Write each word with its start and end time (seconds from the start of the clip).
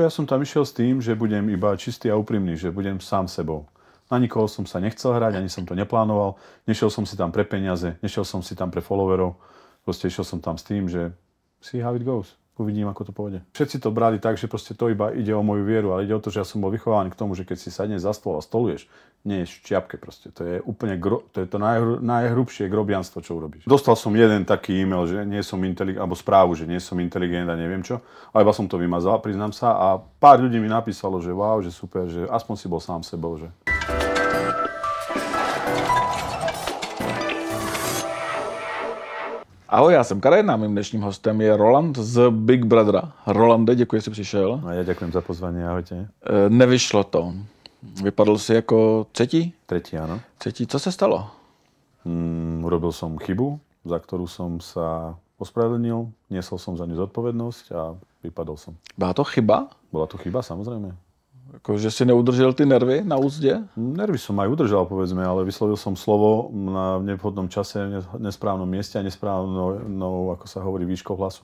Ja 0.00 0.08
som 0.08 0.24
tam 0.24 0.40
išiel 0.40 0.64
s 0.64 0.72
tým, 0.72 1.04
že 1.04 1.12
budem 1.12 1.44
iba 1.52 1.76
čistý 1.76 2.08
a 2.08 2.16
úprimný, 2.16 2.56
že 2.56 2.72
budem 2.72 2.96
sám 3.04 3.28
sebou. 3.28 3.68
Na 4.08 4.16
nikoho 4.16 4.48
som 4.48 4.64
sa 4.64 4.80
nechcel 4.80 5.12
hrať, 5.12 5.36
ani 5.36 5.52
som 5.52 5.68
to 5.68 5.76
neplánoval. 5.76 6.40
Nešiel 6.64 6.88
som 6.88 7.04
si 7.04 7.20
tam 7.20 7.28
pre 7.28 7.44
peniaze, 7.44 8.00
nešiel 8.00 8.24
som 8.24 8.40
si 8.40 8.56
tam 8.56 8.72
pre 8.72 8.80
followerov. 8.80 9.36
Proste 9.84 10.08
išiel 10.08 10.24
som 10.24 10.40
tam 10.40 10.56
s 10.56 10.64
tým, 10.64 10.88
že 10.88 11.12
see 11.60 11.84
how 11.84 11.92
it 11.92 12.00
goes. 12.00 12.39
Uvidím, 12.60 12.92
ako 12.92 13.08
to 13.08 13.12
pôjde. 13.16 13.40
Všetci 13.56 13.80
to 13.80 13.88
brali 13.88 14.20
tak, 14.20 14.36
že 14.36 14.44
proste 14.44 14.76
to 14.76 14.92
iba 14.92 15.08
ide 15.16 15.32
o 15.32 15.40
moju 15.40 15.64
vieru, 15.64 15.96
ale 15.96 16.04
ide 16.04 16.12
o 16.12 16.20
to, 16.20 16.28
že 16.28 16.44
ja 16.44 16.46
som 16.46 16.60
bol 16.60 16.68
vychovaný 16.68 17.08
k 17.08 17.16
tomu, 17.16 17.32
že 17.32 17.48
keď 17.48 17.56
si 17.56 17.72
sadneš 17.72 18.04
za 18.04 18.12
stôl 18.12 18.36
a 18.36 18.44
stoluješ, 18.44 18.84
nie 19.24 19.44
je 19.44 19.48
v 19.48 19.64
čiapke 19.64 19.96
proste. 19.96 20.28
To 20.36 20.44
je 20.44 20.56
úplne 20.68 21.00
gro, 21.00 21.24
to, 21.32 21.40
je 21.40 21.48
to 21.48 21.56
najhr, 21.56 22.04
najhrubšie 22.04 22.68
grobianstvo, 22.68 23.24
čo 23.24 23.40
urobíš. 23.40 23.64
Dostal 23.64 23.96
som 23.96 24.12
jeden 24.12 24.44
taký 24.44 24.76
e-mail, 24.76 25.08
že 25.08 25.24
nie 25.24 25.40
som 25.40 25.56
inteligent, 25.64 26.04
alebo 26.04 26.12
správu, 26.12 26.52
že 26.52 26.68
nie 26.68 26.80
som 26.84 27.00
inteligent 27.00 27.48
a 27.48 27.56
neviem 27.56 27.80
čo, 27.80 28.04
ale 28.32 28.44
iba 28.44 28.52
som 28.52 28.68
to 28.68 28.76
vymazal, 28.76 29.24
priznám 29.24 29.56
sa, 29.56 29.80
a 29.80 29.86
pár 29.96 30.44
ľudí 30.44 30.60
mi 30.60 30.68
napísalo, 30.68 31.16
že 31.24 31.32
wow, 31.32 31.64
že 31.64 31.72
super, 31.72 32.12
že 32.12 32.28
aspoň 32.28 32.54
si 32.60 32.66
bol 32.68 32.80
sám 32.80 33.00
sebou, 33.00 33.40
že 33.40 33.48
Ahoj, 39.70 39.92
já 39.94 40.04
jsem 40.04 40.20
Karen 40.20 40.50
a 40.50 40.56
mým 40.56 40.72
dnešním 40.72 41.02
hostem 41.02 41.40
je 41.40 41.56
Roland 41.56 41.98
z 41.98 42.30
Big 42.30 42.64
Brothera. 42.64 43.12
Rolande, 43.26 43.74
děkuji, 43.74 43.96
že 43.96 44.02
jsi 44.02 44.10
přišel. 44.10 44.60
a 44.66 44.72
ja 44.72 44.82
ďakujem 44.82 45.12
za 45.14 45.20
pozvanie, 45.22 45.62
ahojte. 45.62 45.94
E, 46.26 46.50
Nevyšlo 46.50 47.04
to. 47.04 47.32
Vypadl 48.02 48.38
si 48.38 48.54
jako 48.54 49.06
třetí? 49.12 49.54
Tretí, 49.66 49.96
áno. 49.98 50.20
Třetí. 50.38 50.66
Co 50.66 50.78
se 50.78 50.92
stalo? 50.92 51.30
Mm, 52.04 52.64
urobil 52.64 52.92
som 52.92 53.14
chybu, 53.18 53.60
za 53.86 53.98
ktorú 54.02 54.26
som 54.26 54.58
sa 54.60 55.14
ospravedlnil, 55.38 56.10
niesol 56.34 56.58
som 56.58 56.74
za 56.76 56.82
ňu 56.90 56.96
zodpovednosť 57.06 57.64
a 57.72 57.94
vypadol 58.26 58.56
som. 58.58 58.74
Byla 58.98 59.14
to 59.14 59.24
chyba? 59.24 59.68
Bola 59.92 60.06
to 60.10 60.18
chyba, 60.18 60.42
samozrejme. 60.42 60.90
Jako, 61.52 61.78
že 61.78 61.90
si 61.90 62.04
neudržel 62.04 62.52
ty 62.52 62.66
nervy 62.66 63.02
na 63.04 63.16
úzdě? 63.16 63.58
Nervy 63.76 64.18
som 64.18 64.38
aj 64.40 64.48
udržal, 64.48 64.86
povedzme, 64.86 65.26
ale 65.26 65.44
vyslovil 65.44 65.76
som 65.76 65.96
slovo 65.96 66.46
na 66.54 66.98
nevhodnom 67.02 67.48
čase, 67.50 67.82
nesprávnom 68.18 68.70
mieste 68.70 68.98
a 68.98 69.02
nesprávnou, 69.02 69.82
no, 69.90 70.30
ako 70.30 70.46
sa 70.46 70.62
hovorí, 70.62 70.86
výškou 70.86 71.18
hlasu. 71.18 71.42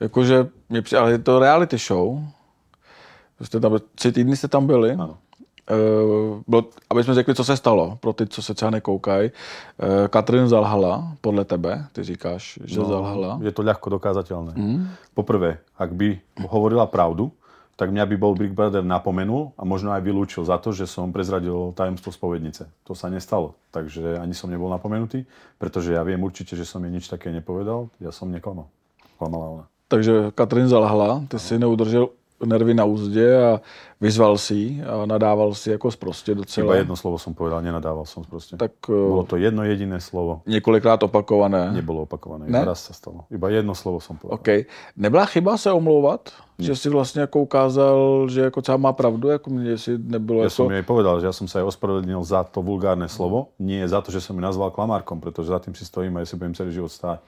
Jakože, 0.00 0.48
ale 0.98 1.12
je 1.12 1.18
to 1.18 1.38
reality 1.38 1.78
show. 1.78 2.22
Jste 3.42 3.60
tam, 3.60 3.78
tři 3.94 4.12
týdny 4.12 4.36
jste 4.36 4.48
tam 4.48 4.66
byli. 4.66 4.92
Áno. 4.92 5.18
Uh, 5.66 6.40
bylo, 6.46 6.64
aby 6.90 7.04
jsme 7.04 7.14
řekli, 7.14 7.34
co 7.34 7.44
se 7.44 7.56
stalo, 7.56 7.98
pro 8.00 8.12
ty, 8.12 8.26
co 8.26 8.42
se 8.42 8.54
třeba 8.54 8.70
nekoukají. 8.70 9.30
Uh, 9.30 10.08
Katrin 10.08 10.48
zalhala, 10.48 11.12
podle 11.20 11.44
tebe, 11.44 11.86
ty 11.92 12.02
říkáš, 12.02 12.58
že 12.64 12.80
no, 12.80 12.86
zalhala. 12.86 13.38
Je 13.42 13.52
to 13.52 13.66
ľahko 13.66 13.90
dokázateľné. 13.90 14.54
Mm. 14.54 14.86
Poprvé, 15.10 15.58
ak 15.74 15.90
by 15.90 16.22
hovorila 16.46 16.86
pravdu, 16.86 17.34
tak 17.76 17.92
mňa 17.92 18.08
by 18.08 18.16
bol 18.16 18.32
Big 18.32 18.56
Brother 18.56 18.80
napomenul 18.80 19.52
a 19.60 19.68
možno 19.68 19.92
aj 19.92 20.00
vylúčil 20.00 20.48
za 20.48 20.56
to, 20.56 20.72
že 20.72 20.88
som 20.88 21.12
prezradil 21.12 21.76
tajomstvo 21.76 22.08
spovednice. 22.08 22.72
To 22.88 22.96
sa 22.96 23.12
nestalo, 23.12 23.52
takže 23.68 24.16
ani 24.16 24.32
som 24.32 24.48
nebol 24.48 24.72
napomenutý, 24.72 25.28
pretože 25.60 25.92
ja 25.92 26.00
viem 26.00 26.18
určite, 26.24 26.56
že 26.56 26.64
som 26.64 26.80
jej 26.80 26.90
nič 26.90 27.04
také 27.12 27.28
nepovedal, 27.28 27.92
ja 28.00 28.10
som 28.16 28.32
neklamal. 28.32 28.72
Klamala 29.20 29.46
ona. 29.60 29.64
Takže 29.86 30.34
Katrin 30.34 30.66
zalhla, 30.66 31.28
ty 31.30 31.36
si 31.38 31.60
neudržel 31.60 32.10
nervy 32.44 32.74
na 32.74 32.84
úzdě 32.84 33.44
a 33.44 33.60
vyzval 34.00 34.38
si 34.38 34.54
ji 34.54 34.82
a 34.84 35.06
nadával 35.06 35.54
si 35.54 35.70
jako 35.70 35.90
sprostě 35.90 36.34
docela. 36.34 36.66
Iba 36.66 36.74
jedno 36.76 36.96
slovo 36.96 37.18
som 37.18 37.34
povedal, 37.34 37.62
nenadával 37.62 38.04
som 38.04 38.24
proste. 38.24 38.56
Tak 38.56 38.72
Bolo 38.88 39.22
uh, 39.22 39.26
to 39.26 39.36
jedno 39.36 39.64
jediné 39.64 40.00
slovo, 40.00 40.42
několikrát 40.46 41.02
opakované. 41.02 41.72
nebolo 41.72 42.02
opakované. 42.02 42.44
Ne? 42.48 42.64
Raz 42.64 42.84
sa 42.84 42.92
stalo. 42.92 43.24
Iba 43.32 43.48
jedno 43.48 43.74
slovo 43.74 44.00
som 44.00 44.16
povedal. 44.16 44.36
OK. 44.36 44.68
Nebyla 44.96 45.24
chyba 45.26 45.56
se 45.56 45.72
omlouvat? 45.72 46.32
Že 46.58 46.76
si 46.76 46.88
vlastně 46.88 47.20
jako 47.20 47.40
ukázal, 47.40 48.28
že 48.28 48.40
jako 48.40 48.62
třeba 48.62 48.78
má 48.78 48.92
pravdu? 48.92 49.28
Jako 49.28 49.50
mě 49.50 49.78
si 49.78 49.98
nebylo 49.98 50.40
Ja 50.40 50.44
jako... 50.44 50.54
som 50.56 50.72
jej 50.72 50.82
povedal, 50.82 51.20
že 51.20 51.26
ja 51.26 51.32
som 51.32 51.48
sa 51.48 51.60
aj 51.60 51.68
ospravedlnil 51.68 52.24
za 52.24 52.44
to 52.48 52.64
vulgárne 52.64 53.08
slovo, 53.12 53.52
nie 53.60 53.84
za 53.88 54.00
to, 54.00 54.08
že 54.08 54.24
som 54.24 54.36
ju 54.36 54.40
nazval 54.40 54.72
klamárkom, 54.72 55.20
pretože 55.20 55.52
za 55.52 55.60
tým 55.60 55.76
si 55.76 55.84
stojím 55.84 56.16
a 56.16 56.24
ja 56.24 56.26
si 56.26 56.36
budem 56.36 56.56
celý 56.56 56.72
život 56.72 56.88
stáť. 56.88 57.20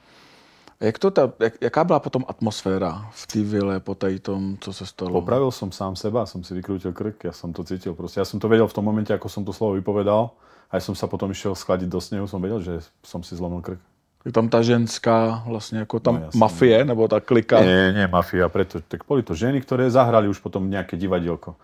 Jak 0.81 0.99
to 0.99 1.11
ta, 1.11 1.33
jak, 1.41 1.55
jaká 1.61 1.85
byla 1.85 2.01
potom 2.01 2.25
atmosféra 2.29 3.11
v 3.11 3.27
té 3.27 3.43
vile 3.43 3.81
po 3.81 3.95
tady 3.95 4.19
tom, 4.19 4.57
co 4.61 4.73
se 4.73 4.87
stalo? 4.87 5.11
Popravil 5.11 5.51
som 5.51 5.73
sám 5.73 5.97
seba, 5.97 6.23
som 6.27 6.47
si 6.47 6.55
vykrútil 6.55 6.95
krk, 6.95 7.25
ja 7.25 7.35
som 7.35 7.51
to 7.51 7.67
cítil 7.67 7.99
proste. 7.99 8.23
Ja 8.23 8.25
som 8.25 8.39
to 8.39 8.47
vedel 8.47 8.71
v 8.71 8.75
tom 8.79 8.87
momente, 8.87 9.11
ako 9.11 9.27
som 9.27 9.43
to 9.43 9.51
slovo 9.51 9.75
vypovedal, 9.75 10.31
aj 10.71 10.81
som 10.81 10.95
sa 10.95 11.11
potom 11.11 11.35
išiel 11.35 11.59
skladiť 11.59 11.91
do 11.91 11.99
snehu, 11.99 12.31
som 12.31 12.39
vedel, 12.39 12.63
že 12.63 12.79
som 13.03 13.27
si 13.27 13.35
zlomil 13.35 13.59
krk. 13.59 13.83
Je 14.27 14.33
tam 14.33 14.49
ta 14.49 14.63
ženská, 14.63 15.43
vlastně 15.47 15.79
jako 15.79 16.01
tam 16.01 16.15
No, 16.15 16.31
mafie, 16.35 16.85
nebo 16.85 17.09
ta 17.09 17.21
klika. 17.21 17.61
Nie, 17.61 17.93
nie, 17.93 18.07
mafia, 18.07 18.49
preto, 18.49 18.81
tak 18.81 19.03
boli 19.09 19.23
to 19.23 19.35
ženy, 19.35 19.61
ktoré 19.61 19.91
zahrali 19.91 20.29
už 20.29 20.39
potom 20.39 20.71
nejaké 20.71 20.95
divadielko. 20.95 21.59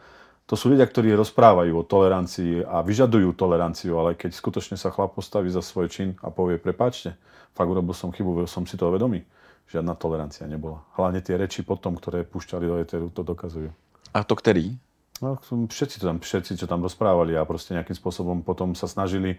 To 0.46 0.54
sú 0.56 0.68
ľudia, 0.74 0.86
ktorí 0.86 1.14
rozprávajú 1.14 1.72
o 1.72 1.86
tolerancii 1.86 2.68
a 2.68 2.82
vyžadujú 2.82 3.32
toleranciu, 3.32 3.96
ale 3.96 4.14
keď 4.14 4.34
skutočne 4.34 4.76
sa 4.76 4.90
chlap 4.90 5.14
postaví 5.14 5.48
za 5.50 5.62
svoj 5.62 5.88
čin 5.88 6.20
a 6.20 6.28
povie, 6.30 6.58
prepáčte, 6.58 7.16
fakt 7.54 7.70
urobil 7.70 7.94
som 7.94 8.10
chybu, 8.10 8.44
som 8.50 8.66
si 8.66 8.74
toho 8.74 8.92
vedomý. 8.92 9.24
Žiadna 9.64 9.96
tolerancia 9.96 10.44
nebola. 10.44 10.84
Hlavne 10.98 11.24
tie 11.24 11.40
reči 11.40 11.64
potom, 11.64 11.96
ktoré 11.96 12.26
púšťali 12.28 12.64
do 12.68 12.76
eteru, 12.76 13.08
to 13.08 13.24
dokazujú. 13.24 13.72
A 14.12 14.20
to 14.22 14.36
který? 14.36 14.76
No, 15.22 15.38
všetci, 15.70 16.02
to 16.02 16.10
tam, 16.10 16.18
všetci, 16.18 16.58
čo 16.58 16.66
tam 16.66 16.82
rozprávali 16.82 17.38
a 17.38 17.46
proste 17.46 17.72
nejakým 17.72 17.94
spôsobom 17.94 18.42
potom 18.42 18.74
sa 18.74 18.90
snažili 18.90 19.38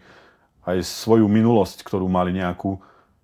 aj 0.66 0.82
svoju 0.82 1.28
minulosť, 1.28 1.84
ktorú 1.84 2.08
mali 2.10 2.34
nejakú, 2.34 2.80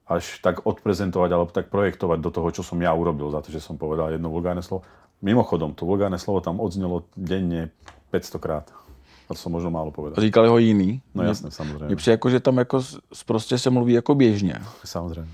až 0.05 0.43
tak 0.43 0.67
odprezentovať 0.67 1.29
alebo 1.31 1.49
tak 1.49 1.71
projektovať 1.71 2.19
do 2.19 2.29
toho, 2.29 2.47
čo 2.51 2.61
som 2.61 2.77
ja 2.83 2.91
urobil 2.91 3.31
za 3.31 3.39
to, 3.39 3.49
že 3.49 3.63
som 3.63 3.79
povedal 3.79 4.11
jedno 4.11 4.27
vulgárne 4.27 4.61
slovo. 4.61 4.83
Mimochodom, 5.23 5.73
to 5.73 5.87
vulgárne 5.87 6.19
slovo 6.19 6.43
tam 6.43 6.59
odznelo 6.59 7.07
denne 7.15 7.71
500 8.11 8.43
krát. 8.43 8.67
To 9.31 9.39
som 9.39 9.51
možno 9.51 9.71
málo 9.71 9.91
povedal. 9.91 10.19
Říkali 10.19 10.47
ho 10.47 10.57
jiný. 10.57 11.01
No 11.15 11.23
Mně- 11.23 11.29
jasné, 11.29 11.49
Mně 11.87 11.95
přijde 11.95 12.13
jako, 12.13 12.29
že 12.29 12.39
tam 12.39 12.57
jako 12.57 12.81
prostě 13.25 13.57
se 13.57 13.69
mluví 13.69 13.93
jako 13.93 14.15
běžně. 14.15 14.55
Samozrejme. 14.85 15.29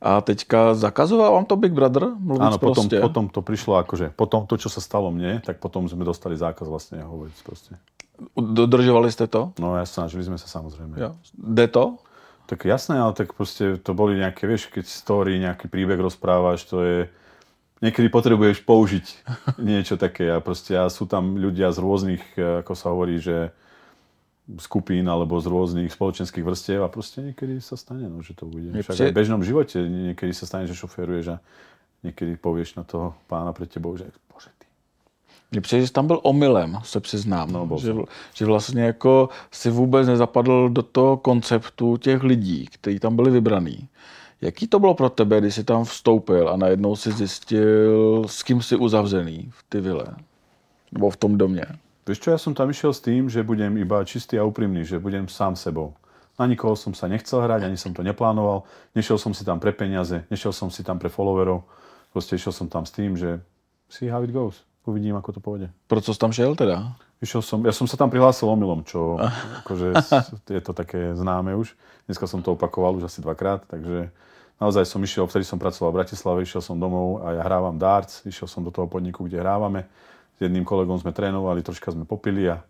A 0.00 0.20
teďka 0.20 0.74
zakazoval 0.74 1.32
vám 1.32 1.44
to 1.44 1.56
Big 1.56 1.72
Brother 1.72 2.08
mluvit 2.16 2.40
Áno, 2.40 2.56
potom, 2.56 2.88
potom 2.88 3.28
to 3.28 3.44
prišlo 3.44 3.76
akože, 3.84 4.16
potom 4.16 4.48
to, 4.48 4.56
čo 4.56 4.72
sa 4.72 4.80
stalo 4.80 5.12
mne, 5.12 5.44
tak 5.44 5.60
potom 5.60 5.84
sme 5.84 6.08
dostali 6.08 6.40
zákaz 6.40 6.64
vlastne 6.64 7.04
hovoriť 7.04 7.36
proste. 7.44 7.76
Dodržovali 8.32 9.12
jste 9.12 9.28
to? 9.28 9.52
No 9.60 9.76
ja 9.76 9.84
snažili 9.84 10.24
sme 10.24 10.40
sa 10.40 10.48
samozrejme. 10.48 10.96
Jo. 10.96 11.20
Jde 11.36 11.68
to? 11.68 11.84
Tak 12.48 12.64
jasné, 12.64 12.96
ale 12.96 13.12
tak 13.12 13.36
proste 13.36 13.76
to 13.76 13.92
boli 13.92 14.16
nejaké, 14.16 14.48
vieš, 14.48 14.72
keď 14.72 14.88
story, 14.88 15.36
nejaký 15.36 15.68
príbeh 15.68 16.00
rozprávaš, 16.00 16.64
to 16.64 16.80
je... 16.80 16.98
Niekedy 17.80 18.12
potrebuješ 18.12 18.60
použiť 18.68 19.06
niečo 19.56 19.96
také 19.96 20.28
a 20.28 20.44
proste 20.44 20.76
a 20.76 20.92
sú 20.92 21.08
tam 21.08 21.40
ľudia 21.40 21.72
z 21.72 21.78
rôznych, 21.80 22.24
eh, 22.36 22.60
ako 22.60 22.72
sa 22.76 22.92
hovorí, 22.92 23.16
že 23.16 23.56
skupín 24.58 25.06
alebo 25.06 25.38
z 25.38 25.46
rôznych 25.46 25.94
spoločenských 25.94 26.42
vrstiev 26.42 26.82
a 26.82 26.90
proste 26.90 27.22
niekedy 27.22 27.62
sa 27.62 27.78
stane, 27.78 28.10
no, 28.10 28.18
že 28.18 28.34
to 28.34 28.50
bude. 28.50 28.74
Však 28.82 29.06
aj 29.06 29.12
v 29.14 29.18
bežnom 29.22 29.42
živote 29.46 29.78
niekedy 29.78 30.34
sa 30.34 30.48
stane, 30.48 30.66
že 30.66 30.74
šoféruješ 30.74 31.26
a 31.28 31.42
niekedy 32.02 32.34
povieš 32.34 32.74
na 32.74 32.82
toho 32.82 33.14
pána 33.30 33.52
pred 33.54 33.70
tebou, 33.70 33.94
že 33.94 34.10
bože 34.32 34.50
ty. 34.58 34.66
Mně 35.52 35.60
přijde, 35.60 35.86
že 35.86 35.92
tam 35.92 36.06
byl 36.06 36.20
omylem, 36.22 36.78
se 36.82 37.00
přiznám. 37.00 37.52
No, 37.52 37.78
že, 37.78 37.94
že 38.34 38.44
vlastně 38.46 38.82
jako 38.82 39.28
si 39.50 39.70
vůbec 39.70 40.08
nezapadl 40.08 40.68
do 40.68 40.82
toho 40.82 41.16
konceptu 41.16 41.96
těch 41.96 42.22
lidí, 42.22 42.66
kteří 42.66 42.98
tam 42.98 43.16
byli 43.16 43.30
vybraný. 43.30 43.88
Jaký 44.40 44.68
to 44.68 44.78
bylo 44.78 44.94
pro 44.94 45.10
tebe, 45.10 45.40
když 45.40 45.54
jsi 45.54 45.64
tam 45.64 45.84
vstoupil 45.84 46.48
a 46.48 46.56
najednou 46.56 46.96
si 46.96 47.12
zjistil, 47.12 48.24
s 48.26 48.42
kým 48.42 48.62
jsi 48.62 48.76
uzavřený 48.76 49.50
v 49.50 49.64
ty 49.68 49.80
vile? 49.80 50.06
Nebo 50.92 51.10
v 51.10 51.16
tom 51.16 51.38
domě? 51.38 51.64
Vieš 52.10 52.18
čo, 52.26 52.34
ja 52.34 52.42
som 52.42 52.58
tam 52.58 52.66
išiel 52.74 52.90
s 52.90 53.04
tým, 53.04 53.30
že 53.30 53.46
budem 53.46 53.76
iba 53.78 54.02
čistý 54.02 54.34
a 54.34 54.42
úprimný, 54.42 54.82
že 54.82 54.98
budem 54.98 55.30
sám 55.30 55.54
sebou. 55.54 55.94
Na 56.40 56.48
nikoho 56.50 56.74
som 56.74 56.90
sa 56.90 57.06
nechcel 57.06 57.44
hrať, 57.44 57.70
ani 57.70 57.78
som 57.78 57.94
to 57.94 58.02
neplánoval. 58.02 58.66
Nešiel 58.98 59.14
som 59.14 59.30
si 59.30 59.46
tam 59.46 59.62
pre 59.62 59.70
peniaze, 59.70 60.26
nešiel 60.26 60.50
som 60.50 60.74
si 60.74 60.82
tam 60.82 60.98
pre 60.98 61.06
followerov. 61.06 61.62
Proste 62.10 62.34
išiel 62.34 62.50
som 62.50 62.66
tam 62.66 62.82
s 62.82 62.90
tým, 62.90 63.14
že 63.14 63.38
see 63.86 64.10
how 64.10 64.24
it 64.26 64.34
goes. 64.34 64.64
Uvidím, 64.88 65.14
ako 65.14 65.38
to 65.38 65.40
pôjde. 65.44 65.70
Pro 65.86 66.00
co 66.00 66.14
jsi 66.14 66.18
tam 66.18 66.32
šel 66.32 66.56
teda? 66.56 66.96
Išiel 67.22 67.42
som, 67.46 67.60
ja 67.62 67.70
som 67.70 67.86
sa 67.86 68.00
tam 68.00 68.10
prihlásil 68.10 68.48
omylom, 68.48 68.82
čo 68.82 69.20
akože 69.62 69.92
je 70.50 70.62
to 70.64 70.72
také 70.72 71.14
známe 71.14 71.54
už. 71.54 71.76
Dneska 72.10 72.26
som 72.26 72.42
to 72.42 72.58
opakoval 72.58 72.96
už 72.96 73.06
asi 73.06 73.22
dvakrát, 73.22 73.62
takže 73.70 74.10
naozaj 74.60 74.84
som 74.84 75.00
išiel, 75.00 75.24
vtedy 75.26 75.48
som 75.48 75.56
pracoval 75.56 75.90
v 75.90 76.04
Bratislave, 76.04 76.44
išiel 76.44 76.60
som 76.60 76.76
domov 76.76 77.24
a 77.24 77.40
ja 77.40 77.42
hrávam 77.42 77.80
darts, 77.80 78.22
išiel 78.28 78.46
som 78.46 78.60
do 78.60 78.70
toho 78.70 78.86
podniku, 78.86 79.24
kde 79.24 79.40
hrávame. 79.40 79.88
S 80.36 80.44
jedným 80.44 80.64
kolegom 80.64 81.00
sme 81.00 81.12
trénovali, 81.12 81.64
troška 81.64 81.92
sme 81.92 82.04
popili 82.04 82.48
a 82.48 82.60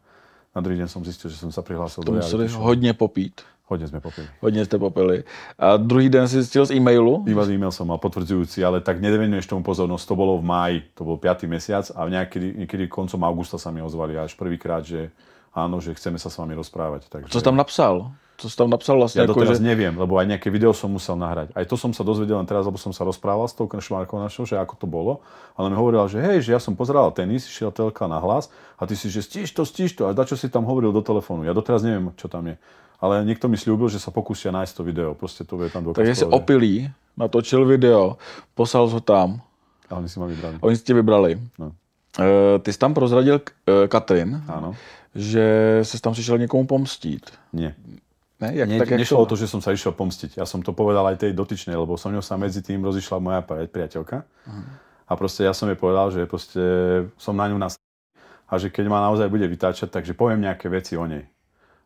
na 0.55 0.61
druhý 0.63 0.79
deň 0.83 0.89
som 0.91 1.03
zistil, 1.07 1.31
že 1.31 1.39
som 1.39 1.51
sa 1.55 1.63
prihlásil 1.63 2.03
To 2.03 2.11
do 2.11 2.19
reality 2.19 2.49
show. 2.49 2.63
hodně 2.63 2.95
popít. 2.95 3.43
Hodne 3.71 3.87
sme 3.87 4.03
popili. 4.03 4.27
Hodně 4.43 4.65
jste 4.65 4.79
popili. 4.79 5.25
A 5.59 5.77
druhý 5.77 6.09
den 6.11 6.27
si 6.27 6.43
zjistil 6.43 6.67
z 6.67 6.75
e-mailu, 6.75 7.23
Iba 7.23 7.47
e-mail 7.47 7.71
som 7.71 7.87
mal 7.87 8.03
potvrdzujúci, 8.03 8.67
ale 8.67 8.83
tak 8.83 8.99
nevenuješ 8.99 9.47
tomu 9.47 9.63
pozornosť. 9.63 10.11
To 10.11 10.15
bolo 10.19 10.43
v 10.43 10.45
máji, 10.45 10.79
to 10.99 11.07
bol 11.07 11.15
5. 11.15 11.47
mesiac 11.47 11.87
a 11.95 12.03
niekedy, 12.11 12.59
niekedy 12.59 12.91
koncom 12.91 13.23
augusta 13.23 13.63
sa 13.63 13.71
mi 13.71 13.79
ozvali 13.79 14.19
až 14.19 14.35
prvýkrát, 14.35 14.83
že 14.83 15.15
áno, 15.55 15.79
že 15.79 15.95
chceme 15.95 16.19
sa 16.19 16.27
s 16.27 16.37
vami 16.43 16.59
rozprávať. 16.59 17.07
Takže... 17.07 17.31
co 17.31 17.41
tam 17.41 17.55
napsal? 17.55 18.11
Co 18.41 18.51
jsi 18.51 18.57
tam 18.57 18.71
napsal 18.71 18.97
vlastně? 18.97 19.21
Ja 19.21 19.23
jako, 19.23 19.41
doteraz 19.41 19.59
že... 19.59 19.65
neviem, 19.65 19.99
lebo 19.99 20.17
aj 20.17 20.27
nejaké 20.27 20.49
video 20.49 20.73
som 20.73 20.89
musel 20.89 21.13
nahrať. 21.13 21.53
Aj 21.53 21.65
to 21.69 21.77
som 21.77 21.93
sa 21.93 22.01
dozvedel 22.01 22.41
len 22.41 22.49
teraz, 22.49 22.65
lebo 22.65 22.81
som 22.81 22.89
sa 22.89 23.05
rozprával 23.05 23.45
s 23.45 23.53
tou 23.53 23.69
Šmarkou 23.69 24.17
našou, 24.17 24.49
že 24.49 24.57
ako 24.57 24.81
to 24.81 24.87
bolo. 24.89 25.21
Ale 25.61 25.69
mi 25.69 25.77
hovorila, 25.77 26.09
že 26.09 26.25
hej, 26.25 26.49
že 26.49 26.57
ja 26.57 26.61
som 26.61 26.73
pozeral 26.73 27.13
tenis, 27.13 27.45
šiel 27.45 27.69
telka 27.69 28.09
na 28.09 28.17
hlas 28.17 28.49
a 28.81 28.89
ty 28.89 28.97
si, 28.97 29.13
že 29.13 29.21
stíš 29.21 29.53
to, 29.53 29.69
stíš 29.69 29.93
to. 29.93 30.09
A 30.09 30.17
dačo 30.17 30.41
si 30.41 30.49
tam 30.49 30.65
hovoril 30.65 30.89
do 30.89 31.05
telefónu. 31.05 31.45
Ja 31.45 31.53
doteraz 31.53 31.85
neviem, 31.85 32.17
čo 32.17 32.33
tam 32.33 32.49
je. 32.49 32.57
Ale 33.01 33.29
niekto 33.29 33.45
mi 33.49 33.61
slúbil, 33.61 33.93
že 33.93 34.01
sa 34.01 34.09
pokúsia 34.09 34.49
nájsť 34.57 34.73
to 34.73 34.83
video. 34.89 35.13
Proste 35.13 35.45
to 35.45 35.61
bude 35.61 35.69
tam 35.69 35.85
dokaz. 35.85 36.01
Takže 36.01 36.15
si 36.15 36.25
opilý, 36.25 36.89
natočil 37.21 37.69
video, 37.69 38.17
poslal 38.57 38.89
ho 38.89 39.01
tam, 39.05 39.45
A 39.93 40.01
oni 40.01 40.09
si 40.09 40.17
ma 40.21 40.27
vybrali. 40.27 40.57
oni 40.61 40.77
si 40.77 40.83
tě 40.83 40.95
vybrali. 40.95 41.41
No. 41.59 41.73
Eh, 42.21 42.59
Ty 42.59 42.73
jsi 42.73 42.79
tam 42.79 42.95
prozradil 42.95 43.41
eh, 43.41 43.89
Katrin, 43.89 44.43
Áno. 44.49 44.75
že 45.15 45.79
jsi 45.83 46.01
tam 46.01 46.13
přišel 46.13 46.39
někomu 46.39 46.67
pomstít. 46.67 47.31
Nie. 47.53 47.75
Ne? 48.41 48.57
Jak, 48.57 48.67
Nie, 48.69 48.81
tak, 48.81 48.97
nešlo 48.97 49.21
o 49.21 49.29
to, 49.29 49.37
že 49.37 49.45
som 49.45 49.61
sa 49.61 49.77
išiel 49.77 49.93
pomstiť. 49.93 50.41
Ja 50.41 50.49
som 50.49 50.65
to 50.65 50.73
povedal 50.73 51.05
aj 51.13 51.29
tej 51.29 51.33
dotyčnej, 51.37 51.77
lebo 51.77 52.01
som 52.01 52.09
ňou 52.09 52.25
sa 52.25 52.41
medzi 52.41 52.65
tým 52.65 52.81
rozišla 52.81 53.21
moja 53.21 53.41
pri- 53.45 53.69
priateľka. 53.69 54.25
A 55.05 55.13
proste 55.19 55.45
ja 55.45 55.53
som 55.53 55.69
jej 55.69 55.77
povedal, 55.77 56.09
že 56.09 56.25
proste 56.25 56.63
som 57.21 57.37
na 57.37 57.51
ňu 57.53 57.61
nas 57.61 57.77
a 58.51 58.59
že 58.59 58.67
keď 58.67 58.91
ma 58.91 58.99
naozaj 59.07 59.31
bude 59.31 59.47
vytáčať, 59.47 59.95
takže 59.95 60.17
poviem 60.17 60.43
nejaké 60.43 60.67
veci 60.67 60.99
o 60.99 61.07
nej. 61.07 61.23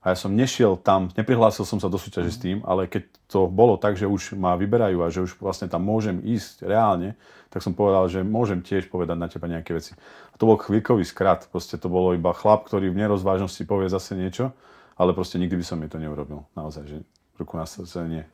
A 0.04 0.12
ja 0.12 0.16
som 0.20 0.36
nešiel 0.36 0.76
tam, 0.80 1.08
neprihlásil 1.16 1.64
som 1.64 1.80
sa 1.80 1.88
do 1.88 1.96
súťaže 1.96 2.32
s 2.32 2.40
tým, 2.40 2.60
ale 2.68 2.84
keď 2.84 3.08
to 3.24 3.48
bolo 3.48 3.80
tak, 3.80 3.96
že 3.96 4.04
už 4.04 4.36
ma 4.36 4.52
vyberajú 4.52 5.00
a 5.00 5.08
že 5.08 5.24
už 5.24 5.40
vlastne 5.40 5.64
tam 5.64 5.80
môžem 5.80 6.20
ísť 6.20 6.64
reálne, 6.68 7.16
tak 7.48 7.64
som 7.64 7.72
povedal, 7.72 8.04
že 8.12 8.20
môžem 8.20 8.60
tiež 8.60 8.92
povedať 8.92 9.16
na 9.16 9.28
teba 9.32 9.48
nejaké 9.48 9.72
veci. 9.72 9.96
A 10.32 10.34
to 10.36 10.44
bol 10.44 10.60
chvíľkový 10.60 11.08
skrat, 11.08 11.48
proste 11.48 11.80
to 11.80 11.88
bolo 11.88 12.12
iba 12.12 12.36
chlap, 12.36 12.68
ktorý 12.68 12.92
v 12.92 13.00
nerozvážnosti 13.00 13.64
povie 13.64 13.88
zase 13.88 14.12
niečo, 14.12 14.52
ale 14.96 15.12
proste 15.12 15.38
nikdy 15.38 15.56
by 15.56 15.64
som 15.64 15.80
jej 15.82 15.90
to 15.90 15.98
neurobil. 15.98 16.44
Naozaj, 16.56 16.84
že 16.86 16.96
ruku 17.38 17.56
na 17.58 17.66
srdce 17.66 18.08
nie. 18.08 18.24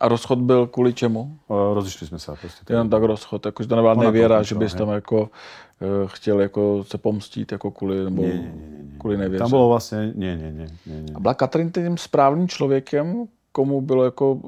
A 0.00 0.08
rozchod 0.08 0.38
byl 0.38 0.66
kvůli 0.66 0.94
čemu? 0.94 1.38
Rozišli 1.50 2.06
sme 2.06 2.18
sa 2.22 2.38
proste. 2.38 2.62
Jenom 2.70 2.86
tak 2.86 3.02
rozchod, 3.02 3.42
jakože 3.46 3.68
to 3.68 3.76
nebyla 3.76 3.94
to 3.94 4.00
nevěra, 4.00 4.42
že 4.42 4.54
bys 4.54 4.72
hej. 4.72 4.78
tam 4.78 4.88
jako 4.88 5.30
eh, 5.82 5.86
chtěl 6.06 6.40
jako 6.40 6.84
se 6.86 6.98
pomstít 6.98 7.52
jako 7.52 7.70
kvůli, 7.70 8.04
nebo 8.04 8.22
Nie, 8.22 8.34
nie, 8.34 8.38
nie, 8.38 8.82
nie, 8.82 8.98
kvůli 8.98 9.16
nevěře. 9.16 9.42
Tam 9.42 9.50
bolo 9.50 9.78
nie, 9.92 10.12
nie, 10.14 10.36
nie, 10.36 10.52
nie, 10.86 11.00
nie. 11.02 11.14
A 11.14 11.20
byla 11.20 11.34
Katrin 11.34 11.70
tím 11.70 11.98
správným 11.98 12.48
člověkem, 12.48 13.26
komu 13.52 13.80
bylo 13.80 14.04
jako 14.04 14.40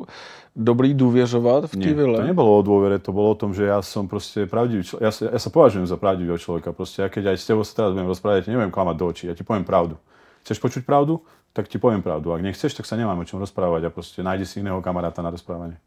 dobrý 0.56 0.94
důvěřovat 0.94 1.64
v 1.64 1.76
té 1.76 1.92
vile? 1.94 2.18
to 2.18 2.26
nebolo 2.26 2.58
o 2.58 2.62
dôvere, 2.62 2.98
to 2.98 3.12
bolo 3.12 3.30
o 3.30 3.34
tom, 3.34 3.54
že 3.54 3.66
ja 3.66 3.82
som 3.82 4.08
proste 4.08 4.46
pravdivý 4.46 4.86
človek. 4.86 5.02
Ja, 5.02 5.10
sa- 5.12 5.30
ja 5.34 5.40
sa 5.42 5.50
považujem 5.50 5.86
za 5.86 5.98
pravdivého 5.98 6.38
človeka. 6.38 6.72
Proste 6.72 7.02
ja 7.02 7.10
keď 7.10 7.34
aj 7.34 7.36
s 7.36 7.46
tebou 7.46 7.66
sa 7.66 7.74
teraz 7.74 7.90
budem 7.92 8.06
rozprávať, 8.08 8.48
nebudem 8.48 8.70
klamať 8.70 8.96
do 8.96 9.04
očí, 9.10 9.24
ja 9.26 9.34
ti 9.34 9.42
poviem 9.42 9.66
pravdu. 9.66 9.98
Chceš 10.46 10.62
počuť 10.62 10.82
pravdu? 10.86 11.20
Tak 11.54 11.70
ti 11.70 11.78
poviem 11.78 12.02
pravdu. 12.02 12.34
Ak 12.34 12.42
nechceš, 12.42 12.74
tak 12.74 12.82
sa 12.82 12.98
nemáme 12.98 13.22
o 13.22 13.28
čom 13.28 13.38
rozprávať 13.38 13.86
a 13.86 13.94
proste 13.94 14.26
nájdi 14.26 14.42
si 14.42 14.58
iného 14.58 14.82
kamaráta 14.82 15.22
na 15.22 15.30
rozprávanie. 15.30 15.78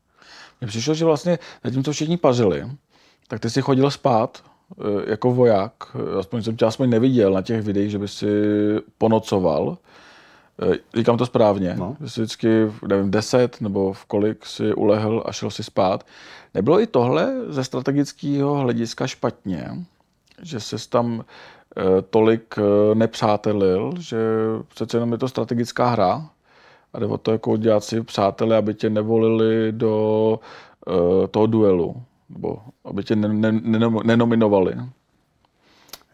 Mně 0.62 0.68
přišlo, 0.68 0.94
že 0.94 1.06
vlastně 1.06 1.40
zatímco 1.64 1.92
všichni 1.92 2.18
pařili, 2.18 2.72
tak 3.28 3.40
ty 3.40 3.50
si 3.50 3.62
chodil 3.62 3.92
spát 3.92 4.44
eh, 4.80 5.12
jako 5.12 5.34
voják. 5.34 5.74
Eh, 5.96 6.20
Aspoň 6.20 6.42
jsem 6.42 6.58
tě 6.58 6.66
aspoň 6.66 6.90
neviděl 6.90 7.32
na 7.32 7.42
těch 7.42 7.62
videích, 7.62 7.92
že 7.92 8.00
by 8.00 8.08
si 8.08 8.28
ponocoval. 8.98 9.78
Eh, 10.62 10.76
Říkám 10.96 11.18
to 11.18 11.26
správně. 11.26 11.76
No. 11.78 11.98
Že 12.02 12.10
jsi 12.10 12.22
vždycky, 12.22 12.48
nevím, 12.88 13.12
deset 13.12 13.62
nebo 13.62 13.94
v 13.94 14.06
kolik 14.06 14.46
si 14.46 14.74
ulehl 14.74 15.24
a 15.26 15.32
šel 15.32 15.52
si 15.52 15.64
spát. 15.64 16.06
Nebylo 16.54 16.82
i 16.82 16.88
tohle 16.88 17.34
ze 17.48 17.64
strategického 17.64 18.56
hlediska 18.56 19.08
špatně, 19.08 19.72
že 20.42 20.60
jsi 20.60 20.90
tam 20.90 21.26
tolik 22.10 22.56
eh, 22.58 22.96
nepřátelil, 22.96 23.94
že 24.00 24.18
přece 24.68 24.98
jenom 24.98 25.12
je 25.12 25.18
to 25.18 25.28
strategická 25.28 25.90
hra 25.90 26.30
a 26.94 27.00
jde 27.00 27.06
o 27.06 27.18
to 27.18 27.32
jako 27.32 27.58
dělat 27.58 27.84
si 27.84 28.04
přátele, 28.04 28.58
aby 28.58 28.74
tě 28.74 28.90
nevolili 28.90 29.72
do 29.72 30.40
uh, 30.88 31.28
toho 31.28 31.48
duelu, 31.48 32.04
nebo 32.30 32.60
aby 32.86 33.04
tě 33.04 33.16
ne, 33.16 33.28
ne, 33.28 33.52
ne, 33.52 33.90
nenominovali. 34.04 34.76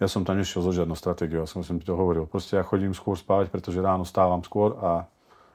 Ja 0.01 0.11
som 0.11 0.27
tam 0.27 0.35
nešiel 0.35 0.59
so 0.65 0.75
žiadnou 0.75 0.99
stratégiou, 0.99 1.45
ja 1.45 1.47
som, 1.47 1.63
ti 1.63 1.87
to 1.87 1.95
hovoril. 1.95 2.27
Proste 2.27 2.59
ja 2.59 2.67
chodím 2.67 2.91
skôr 2.91 3.15
spávať, 3.15 3.47
pretože 3.47 3.79
ráno 3.79 4.03
stávam 4.03 4.43
skôr 4.43 4.75
a 4.83 5.07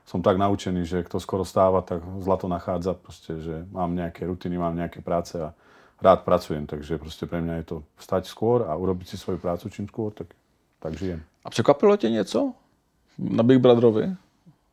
som 0.08 0.24
tak 0.24 0.40
naučený, 0.40 0.88
že 0.88 1.04
kto 1.04 1.20
skoro 1.20 1.44
stáva, 1.44 1.84
tak 1.84 2.00
zlato 2.24 2.48
nachádza. 2.48 2.96
Proste, 2.96 3.36
že 3.44 3.68
mám 3.68 3.92
nejaké 3.92 4.24
rutiny, 4.24 4.56
mám 4.56 4.72
nejaké 4.72 5.04
práce 5.04 5.36
a 5.36 5.52
rád 6.02 6.22
pracujem. 6.22 6.66
Takže 6.66 6.98
proste 6.98 7.26
pre 7.26 7.40
mňa 7.40 7.54
je 7.62 7.64
to 7.64 7.76
vstať 7.98 8.26
skôr 8.26 8.66
a 8.66 8.76
urobiť 8.76 9.08
si 9.08 9.16
svoju 9.18 9.38
prácu 9.38 9.68
čím 9.68 9.86
skôr, 9.88 10.12
tak, 10.12 10.30
tak 10.78 10.94
žijem. 10.94 11.22
A 11.44 11.50
překvapilo 11.50 11.96
tě 11.96 12.10
něco 12.10 12.52
na 13.18 13.42
Big 13.42 13.58
Brotherovi? 13.58 14.16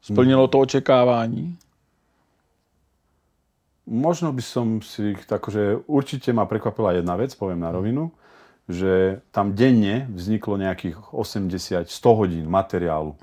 Splnilo 0.02 0.48
to 0.48 0.60
očekávání? 0.60 1.58
Možno 3.86 4.34
by 4.34 4.42
som 4.42 4.82
si, 4.82 5.14
takže 5.30 5.78
určite 5.86 6.34
ma 6.34 6.50
prekvapila 6.50 6.98
jedna 6.98 7.14
vec, 7.16 7.38
poviem 7.38 7.62
na 7.62 7.70
rovinu, 7.70 8.10
že 8.66 9.22
tam 9.30 9.54
denne 9.54 10.10
vzniklo 10.10 10.58
nejakých 10.58 11.14
80, 11.14 11.86
100 11.86 12.16
hodín 12.18 12.50
materiálu. 12.50 13.14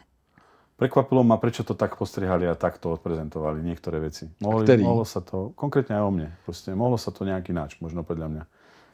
Prekvapilo 0.80 1.22
ma, 1.22 1.38
prečo 1.38 1.62
to 1.62 1.76
tak 1.78 1.94
postrihali 1.94 2.48
a 2.48 2.58
takto 2.58 2.90
odprezentovali 2.96 3.62
niektoré 3.62 4.02
veci. 4.02 4.26
Mohli, 4.42 4.82
mohlo 4.82 5.06
sa 5.06 5.22
to, 5.22 5.52
konkrétne 5.54 5.94
aj 6.00 6.04
o 6.04 6.10
mne, 6.10 6.28
proste, 6.42 6.74
mohlo 6.74 6.98
sa 6.98 7.14
to 7.14 7.22
nejak 7.22 7.44
ináč, 7.52 7.78
možno 7.78 8.02
podľa 8.02 8.28
mňa. 8.28 8.44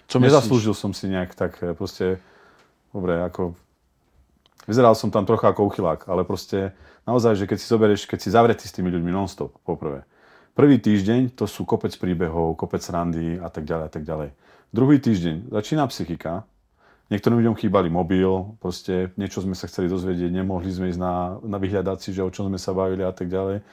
Myslíš? 0.08 0.24
Nezaslúžil 0.24 0.74
som 0.76 0.92
si 0.92 1.08
nejak 1.08 1.32
tak, 1.32 1.60
eh, 1.60 1.72
proste, 1.72 2.20
dobre, 2.92 3.20
ako, 3.24 3.56
vyzeral 4.68 4.92
som 4.98 5.08
tam 5.08 5.24
trocha 5.24 5.54
ako 5.54 5.68
uchylák, 5.68 6.08
ale 6.10 6.28
proste, 6.28 6.76
naozaj, 7.08 7.40
že 7.40 7.44
keď 7.48 7.58
si 7.60 7.66
zoberieš, 7.70 8.02
keď 8.04 8.18
si 8.20 8.28
zavretý 8.28 8.64
s 8.68 8.74
tými 8.74 8.92
ľuďmi 8.92 9.08
non-stop, 9.08 9.56
poprvé. 9.64 10.04
Prvý 10.58 10.82
týždeň 10.82 11.38
to 11.38 11.46
sú 11.46 11.62
kopec 11.62 11.94
príbehov, 11.94 12.58
kopec 12.58 12.82
randy 12.90 13.38
a 13.38 13.46
tak 13.46 13.62
ďalej 13.62 13.84
a 13.86 13.92
tak 13.94 14.02
ďalej. 14.02 14.28
Druhý 14.74 14.98
týždeň 14.98 15.54
začína 15.54 15.86
psychika, 15.86 16.42
niektorým 17.08 17.40
ľuďom 17.44 17.56
chýbali 17.56 17.88
mobil, 17.88 18.56
proste 18.60 19.12
niečo 19.16 19.40
sme 19.40 19.56
sa 19.56 19.68
chceli 19.68 19.88
dozvedieť, 19.88 20.32
nemohli 20.32 20.68
sme 20.68 20.92
ísť 20.92 21.00
na, 21.00 21.36
na 21.44 21.58
vyhľadací, 21.60 22.12
že 22.12 22.24
o 22.24 22.32
čom 22.32 22.48
sme 22.48 22.60
sa 22.60 22.76
bavili 22.76 23.04
a 23.04 23.12
tak 23.12 23.28
ďalej. 23.28 23.64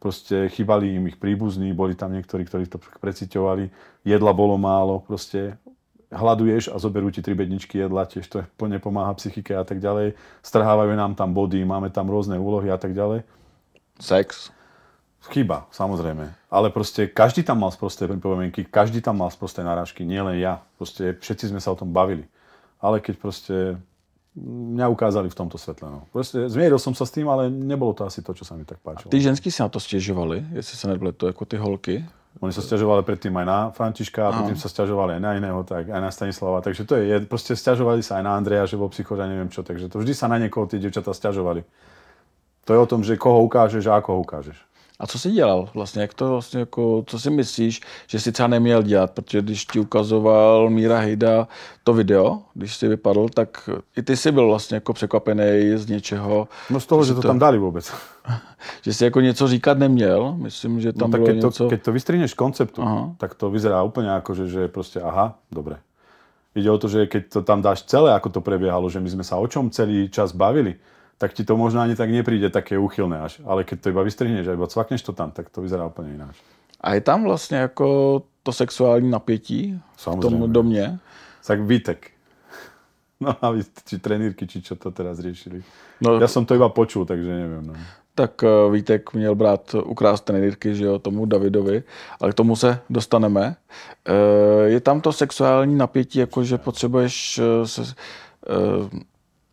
Proste 0.00 0.48
chýbali 0.48 0.96
im 0.96 1.12
ich 1.12 1.20
príbuzní, 1.20 1.76
boli 1.76 1.92
tam 1.92 2.16
niektorí, 2.16 2.48
ktorí 2.48 2.64
to 2.66 2.80
preciťovali, 2.80 3.68
jedla 4.08 4.32
bolo 4.32 4.56
málo, 4.56 5.04
proste 5.04 5.60
hľaduješ 6.10 6.74
a 6.74 6.76
zoberú 6.82 7.12
ti 7.14 7.22
tri 7.22 7.38
bedničky 7.38 7.78
jedla, 7.78 8.08
tiež 8.08 8.26
to 8.26 8.42
nepomáha 8.66 9.14
psychike 9.14 9.54
a 9.54 9.62
tak 9.62 9.78
ďalej. 9.78 10.18
Strhávajú 10.42 10.92
nám 10.98 11.14
tam 11.14 11.30
body, 11.30 11.62
máme 11.62 11.92
tam 11.94 12.10
rôzne 12.10 12.40
úlohy 12.40 12.72
a 12.72 12.78
tak 12.80 12.96
ďalej. 12.96 13.22
Sex. 14.00 14.50
Chyba, 15.20 15.68
samozrejme. 15.68 16.32
Ale 16.48 16.72
proste 16.72 17.04
každý 17.04 17.44
tam 17.44 17.60
mal 17.60 17.68
sprosté 17.70 18.08
pripomienky, 18.08 18.64
každý 18.64 19.04
tam 19.04 19.20
mal 19.20 19.28
sprosté 19.28 19.60
narážky, 19.60 20.02
nielen 20.02 20.40
ja. 20.40 20.64
Proste 20.80 21.20
všetci 21.20 21.52
sme 21.52 21.60
sa 21.60 21.70
o 21.70 21.78
tom 21.78 21.92
bavili. 21.92 22.24
Ale 22.80 23.00
keď 23.00 23.14
proste 23.20 23.76
mňa 24.40 24.88
ukázali 24.88 25.28
v 25.28 25.34
tomto 25.34 25.58
svetle. 25.58 25.90
No. 25.90 26.00
Proste 26.14 26.48
zmieril 26.48 26.78
som 26.78 26.94
sa 26.94 27.02
s 27.02 27.10
tým, 27.10 27.26
ale 27.28 27.50
nebolo 27.50 27.92
to 27.92 28.06
asi 28.06 28.22
to, 28.22 28.30
čo 28.30 28.46
sa 28.46 28.54
mi 28.54 28.64
tak 28.64 28.78
páčilo. 28.78 29.10
Ty 29.10 29.20
ženský 29.20 29.50
si 29.50 29.62
na 29.62 29.68
to 29.68 29.80
stěžovali, 29.80 30.46
jestli 30.52 30.78
se 30.78 30.88
nebyly 30.88 31.12
to 31.12 31.26
jako 31.26 31.44
ty 31.44 31.56
holky. 31.56 32.04
Oni 32.38 32.54
sa 32.54 32.62
stiažovali 32.62 33.02
predtým 33.02 33.34
aj 33.42 33.46
na 33.46 33.58
Františka, 33.74 34.22
a 34.22 34.30
predtým 34.30 34.54
sa 34.54 34.70
stiažovali 34.70 35.18
aj 35.18 35.20
na 35.20 35.34
iného, 35.34 35.66
tak 35.66 35.90
aj 35.90 35.98
na 35.98 36.14
Stanislava. 36.14 36.62
Takže 36.62 36.86
to 36.86 36.94
je, 36.94 37.10
je 37.10 37.16
proste 37.26 37.58
stiažovali 37.58 38.06
sa 38.06 38.22
aj 38.22 38.24
na 38.24 38.38
Andreja, 38.38 38.70
že 38.70 38.78
bol 38.78 38.86
psychož 38.86 39.18
a 39.18 39.26
neviem 39.26 39.50
čo. 39.50 39.66
Takže 39.66 39.90
to 39.90 39.98
vždy 39.98 40.14
sa 40.14 40.30
na 40.30 40.38
niekoho 40.38 40.70
tie 40.70 40.78
devčatá 40.78 41.10
stiažovali. 41.10 41.66
To 42.64 42.70
je 42.70 42.78
o 42.78 42.86
tom, 42.86 43.02
že 43.02 43.18
koho 43.18 43.42
ukážeš 43.42 43.82
a 43.90 43.98
ako 43.98 44.14
ho 44.14 44.18
ukážeš. 44.22 44.56
A 45.00 45.06
co 45.06 45.18
jsi 45.18 45.30
dělal 45.30 45.68
vlastně? 45.74 46.02
Jak 46.02 46.14
to 46.14 46.28
vlastně 46.30 46.60
jako, 46.60 47.04
co 47.06 47.18
si 47.18 47.30
myslíš, 47.30 47.80
že 48.06 48.20
si 48.20 48.32
třeba 48.32 48.46
neměl 48.46 48.82
dělat? 48.82 49.10
Protože 49.10 49.42
když 49.42 49.64
ti 49.64 49.80
ukazoval 49.80 50.70
Míra 50.70 50.98
Hejda 50.98 51.48
to 51.84 51.92
video, 51.94 52.42
když 52.54 52.76
si 52.76 52.88
vypadl, 52.88 53.28
tak 53.28 53.70
i 53.96 54.02
ty 54.02 54.16
jsi 54.16 54.32
byl 54.32 54.46
vlastně 54.46 54.74
jako 54.74 54.92
překvapený 54.92 55.72
z 55.74 55.86
něčeho, 55.88 56.48
No 56.70 56.80
z 56.80 56.86
toho, 56.86 57.04
že 57.04 57.14
to 57.14 57.22
tam 57.22 57.38
dali 57.38 57.58
vôbec. 57.58 57.92
že 58.82 58.94
jsi 58.94 59.04
jako 59.04 59.20
něco 59.20 59.48
říkat 59.48 59.78
neměl. 59.78 60.34
Myslím, 60.36 60.80
že 60.80 60.88
No 60.88 61.00
tam 61.00 61.10
tak 61.10 61.20
bylo 61.20 61.32
keď 61.32 61.40
to, 61.40 61.46
něco... 61.46 61.68
keď 61.68 61.82
to 61.82 61.92
vystrihneš 61.92 62.30
z 62.30 62.34
konceptu, 62.34 62.82
Aha. 62.82 63.14
tak 63.18 63.34
to 63.34 63.50
vyzerá 63.50 63.82
úplne 63.82 64.12
ako, 64.12 64.34
že, 64.34 64.44
že 64.48 64.62
proste 64.68 65.00
aha, 65.00 65.34
dobre. 65.52 65.80
Ide 66.54 66.70
o 66.70 66.78
to, 66.78 66.90
že 66.90 67.06
keď 67.06 67.22
to 67.30 67.40
tam 67.46 67.62
dáš 67.62 67.86
celé, 67.86 68.10
ako 68.10 68.28
to 68.28 68.40
prebiehalo, 68.42 68.90
že 68.90 68.98
my 69.00 69.06
sme 69.06 69.24
sa 69.24 69.38
o 69.38 69.46
čom 69.46 69.70
celý 69.70 70.10
čas 70.10 70.34
bavili, 70.34 70.76
tak 71.20 71.36
ti 71.36 71.44
to 71.44 71.52
možno 71.56 71.84
ani 71.84 71.92
tak 71.96 72.08
nepríde 72.08 72.48
také 72.48 72.80
úchylné 72.80 73.20
až. 73.20 73.44
Ale 73.44 73.60
keď 73.64 73.80
to 73.80 73.90
iba 73.92 74.00
vystrihneš 74.00 74.48
a 74.48 74.56
iba 74.56 74.64
cvakneš 74.64 75.04
to 75.04 75.12
tam, 75.12 75.28
tak 75.36 75.52
to 75.52 75.60
vyzerá 75.60 75.84
úplne 75.84 76.16
ináč. 76.16 76.40
A 76.80 76.94
je 76.96 77.00
tam 77.00 77.24
vlastně 77.24 77.58
jako 77.58 78.22
to 78.42 78.52
sexuální 78.52 79.10
napětí 79.10 79.80
v 79.96 80.04
tom 80.04 80.52
domě? 80.52 80.98
Tak 81.46 81.60
Vitek. 81.60 82.10
No 83.20 83.36
a 83.44 83.50
vy, 83.50 83.60
či 83.84 83.98
trenírky, 83.98 84.46
či 84.48 84.64
čo 84.64 84.80
to 84.80 84.88
teraz 84.90 85.20
riešili. 85.20 85.60
No, 86.00 86.16
Ja 86.16 86.24
som 86.24 86.48
to 86.48 86.56
iba 86.56 86.72
počul, 86.72 87.04
takže 87.04 87.28
neviem. 87.28 87.68
No. 87.68 87.76
tak 88.14 88.44
eh, 88.44 88.48
Vítek 88.72 89.12
měl 89.12 89.34
brát 89.34 89.74
ukrást 89.74 90.24
trenýrky, 90.24 90.74
že 90.74 90.84
jo, 90.84 90.98
tomu 90.98 91.26
Davidovi, 91.26 91.82
ale 92.20 92.32
k 92.32 92.34
tomu 92.34 92.56
se 92.56 92.80
dostaneme. 92.90 93.56
Eh, 94.08 94.68
Je 94.72 94.80
tam 94.80 95.00
to 95.00 95.12
sexuální 95.12 95.76
napětí, 95.76 96.18
jako 96.18 96.44
že 96.44 96.58
potřebuješ 96.58 97.38
eh, 97.38 97.66
se 97.68 97.82
eh, 97.82 99.00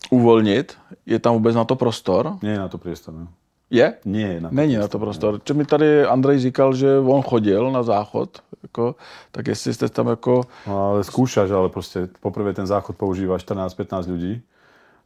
uvolnit? 0.10 0.78
Je 1.06 1.20
tam 1.20 1.34
vůbec 1.34 1.56
na 1.56 1.64
to 1.64 1.76
prostor? 1.76 2.38
Je 2.42 2.58
na 2.58 2.68
to 2.68 2.78
priestor. 2.78 3.14
No. 3.14 3.28
Je? 3.70 3.94
Nie 4.06 4.28
je 4.28 4.42
na 4.42 4.50
to 4.50 4.56
Není 4.56 4.76
na 4.76 4.88
to 4.88 5.00
prostor. 5.00 5.42
Či 5.44 5.54
mi 5.54 5.66
tady 5.66 6.06
Andrej 6.06 6.40
říkal, 6.40 6.74
že 6.74 7.00
on 7.00 7.22
chodil 7.22 7.72
na 7.72 7.84
záchod, 7.84 8.40
jako, 8.64 8.96
tak 9.32 9.48
jestli 9.48 9.74
jste 9.74 9.90
tam 9.90 10.08
jako... 10.08 10.42
No 10.68 10.88
ale 10.88 11.04
skúšaš, 11.04 11.52
ale 11.52 11.70
proste 11.70 12.08
poprvé 12.20 12.54
ten 12.54 12.68
záchod 12.68 12.96
používa 12.96 13.38
14-15 13.38 14.08
ľudí. 14.08 14.42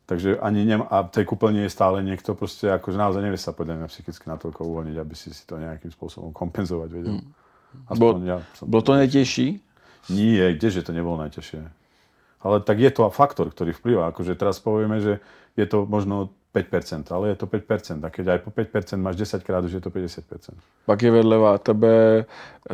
Takže 0.06 0.40
ani 0.40 0.66
nem, 0.66 0.84
a 0.92 1.08
tej 1.08 1.24
kúpeľni 1.24 1.64
je 1.64 1.72
stále 1.72 2.04
niekto 2.04 2.36
proste, 2.36 2.68
akože 2.68 3.00
naozaj 3.00 3.24
nevie 3.24 3.40
sa 3.40 3.56
podľa 3.56 3.80
mňa 3.80 3.88
psychicky 3.88 4.28
natoľko 4.28 4.68
uvoľniť, 4.68 4.98
aby 5.00 5.16
si 5.16 5.32
si 5.32 5.48
to 5.48 5.56
nejakým 5.56 5.88
spôsobom 5.88 6.36
kompenzovať 6.36 6.90
vedel. 6.92 7.24
Aspoň 7.88 8.00
Bolo, 8.00 8.20
ja 8.28 8.44
som... 8.60 8.68
bylo 8.68 8.82
to 8.82 8.94
nejtěžší? 8.96 9.62
Nie, 10.10 10.54
kdeže 10.54 10.84
to 10.84 10.92
nebolo 10.92 11.16
najťažšie. 11.22 11.81
Ale 12.42 12.60
tak 12.60 12.80
je 12.80 12.92
to 12.92 13.10
faktor, 13.10 13.50
ktorý 13.50 13.72
vplyvá. 13.74 14.10
Akože 14.10 14.34
teraz 14.36 14.58
povieme, 14.60 14.98
že 15.00 15.22
je 15.58 15.66
to 15.66 15.86
možno 15.86 16.30
5%, 16.54 17.12
ale 17.12 17.30
je 17.30 17.36
to 17.36 17.46
5%. 17.48 18.04
A 18.04 18.10
keď 18.10 18.28
aj 18.28 18.40
po 18.44 18.52
5% 18.52 18.98
máš 18.98 19.16
10 19.16 19.44
krát, 19.44 19.64
už 19.64 19.72
je 19.72 19.82
to 19.82 19.90
50%. 19.90 20.58
Pak 20.86 21.02
je 21.02 21.12
vás- 21.12 21.62
tebe 21.62 22.26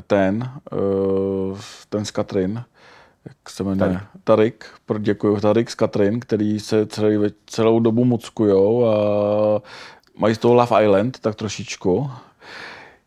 ten, 0.08 0.50
eh, 0.72 1.58
ten 1.90 2.06
z 2.06 2.12
Katrin, 2.12 2.64
jak 3.26 3.50
se 3.50 3.64
jmenuje? 3.64 3.80
Tarik. 3.80 4.04
Tarik. 4.24 4.66
Děkuji, 5.00 5.40
Tarik 5.40 5.72
z 5.72 5.76
Katrin, 5.76 6.20
který 6.20 6.60
se 6.60 6.86
celý, 6.86 7.34
celou 7.46 7.80
dobu 7.80 8.06
muckujou 8.06 8.86
a 8.86 8.96
mají 10.18 10.36
z 10.36 10.38
toho 10.38 10.54
Love 10.54 10.84
Island 10.84 11.20
tak 11.20 11.36
trošičku. 11.36 12.12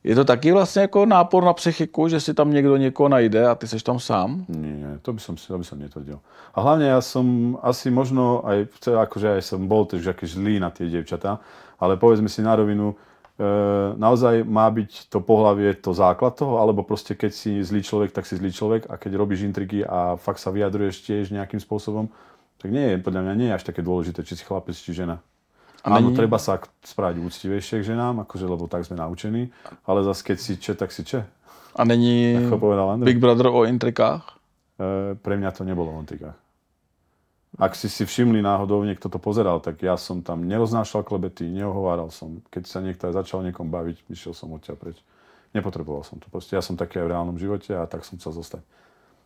Je 0.05 0.15
to 0.15 0.25
taky 0.25 0.53
vlastně 0.53 0.83
jako 0.83 1.07
nápor 1.07 1.45
na 1.45 1.53
psychiku, 1.53 2.09
že 2.09 2.21
si 2.21 2.35
tam 2.35 2.53
někdo 2.53 2.77
někoho 2.77 3.09
najde 3.09 3.49
a 3.49 3.55
ty 3.55 3.67
seš 3.67 3.83
tam 3.83 4.01
sám? 4.01 4.45
Nie, 4.49 4.99
to 5.03 5.13
by 5.13 5.21
som, 5.21 5.37
to 5.37 5.59
by 5.59 5.65
som 5.65 5.79
netvrdil. 5.79 6.21
A 6.55 6.61
hlavne 6.61 6.89
ja 6.89 7.01
som 7.05 7.59
asi 7.63 7.93
možno 7.93 8.41
aj, 8.49 8.67
akože 8.89 9.29
aj 9.37 9.43
som 9.45 9.69
bol 9.69 9.85
tiež 9.85 10.09
aký 10.09 10.25
zlý 10.25 10.57
na 10.57 10.73
tie 10.73 10.89
dievčatá, 10.89 11.37
ale 11.77 12.01
povedzme 12.01 12.33
si 12.33 12.41
na 12.41 12.57
rovinu, 12.57 12.97
e, 13.37 13.45
naozaj 14.01 14.41
má 14.49 14.73
byť 14.73 15.13
to 15.13 15.21
pohlavie 15.21 15.77
to 15.77 15.93
základ 15.93 16.33
toho, 16.33 16.57
alebo 16.57 16.81
proste 16.81 17.13
keď 17.13 17.33
si 17.37 17.61
zlý 17.61 17.85
človek, 17.85 18.17
tak 18.17 18.25
si 18.25 18.41
zlý 18.41 18.57
človek 18.57 18.89
a 18.89 18.97
keď 18.97 19.21
robíš 19.21 19.45
intriky 19.45 19.85
a 19.85 20.17
fakt 20.17 20.41
sa 20.41 20.49
vyjadruješ 20.49 21.05
tiež 21.05 21.29
nejakým 21.29 21.61
spôsobom, 21.61 22.09
tak 22.57 22.73
nie 22.73 22.97
je, 22.97 23.05
podľa 23.05 23.21
mňa 23.21 23.35
nie 23.37 23.49
je 23.53 23.57
až 23.61 23.65
také 23.69 23.85
dôležité, 23.85 24.25
či 24.25 24.41
si 24.41 24.49
chlapec, 24.49 24.73
či 24.73 24.97
žena. 24.97 25.21
A 25.81 25.97
Áno, 25.97 26.13
není- 26.13 26.17
treba 26.17 26.37
sa 26.37 26.61
správať 26.85 27.25
úctivejšie 27.25 27.81
k 27.81 27.97
ženám, 27.97 28.29
akože, 28.29 28.45
lebo 28.45 28.69
tak 28.69 28.85
sme 28.85 29.01
naučení, 29.01 29.49
ale 29.89 30.05
zase 30.05 30.21
keď 30.21 30.37
si 30.39 30.53
če, 30.61 30.73
tak 30.77 30.93
si 30.93 31.03
če. 31.05 31.25
A 31.77 31.85
není. 31.89 32.37
Big 33.07 33.17
Brother 33.23 33.49
o 33.49 33.65
intrikách? 33.65 34.23
E, 34.77 35.15
pre 35.17 35.35
mňa 35.41 35.51
to 35.57 35.65
nebolo 35.65 35.95
o 35.95 36.01
intrikách. 36.03 36.37
Ak 37.59 37.75
si 37.75 37.91
si 37.91 38.07
všimli 38.07 38.39
náhodou, 38.45 38.87
niekto 38.87 39.11
to 39.11 39.19
pozeral, 39.19 39.59
tak 39.59 39.83
ja 39.83 39.99
som 39.99 40.23
tam 40.23 40.47
neroznášal 40.47 41.03
klebety, 41.03 41.51
neohováral 41.51 42.15
som. 42.15 42.39
Keď 42.47 42.63
sa 42.63 42.79
niekto 42.79 43.11
aj 43.11 43.27
začal 43.27 43.43
niekom 43.43 43.67
baviť, 43.75 44.07
išiel 44.07 44.37
som 44.37 44.55
odtiaľ 44.55 44.79
preč. 44.79 45.03
Nepotreboval 45.51 46.07
som 46.07 46.23
to. 46.23 46.31
Proste 46.31 46.55
ja 46.55 46.63
som 46.63 46.79
taký 46.79 47.03
aj 47.03 47.11
v 47.11 47.11
reálnom 47.11 47.35
živote 47.35 47.75
a 47.75 47.83
tak 47.91 48.07
som 48.07 48.23
chcel 48.23 48.39
zostať. 48.39 48.63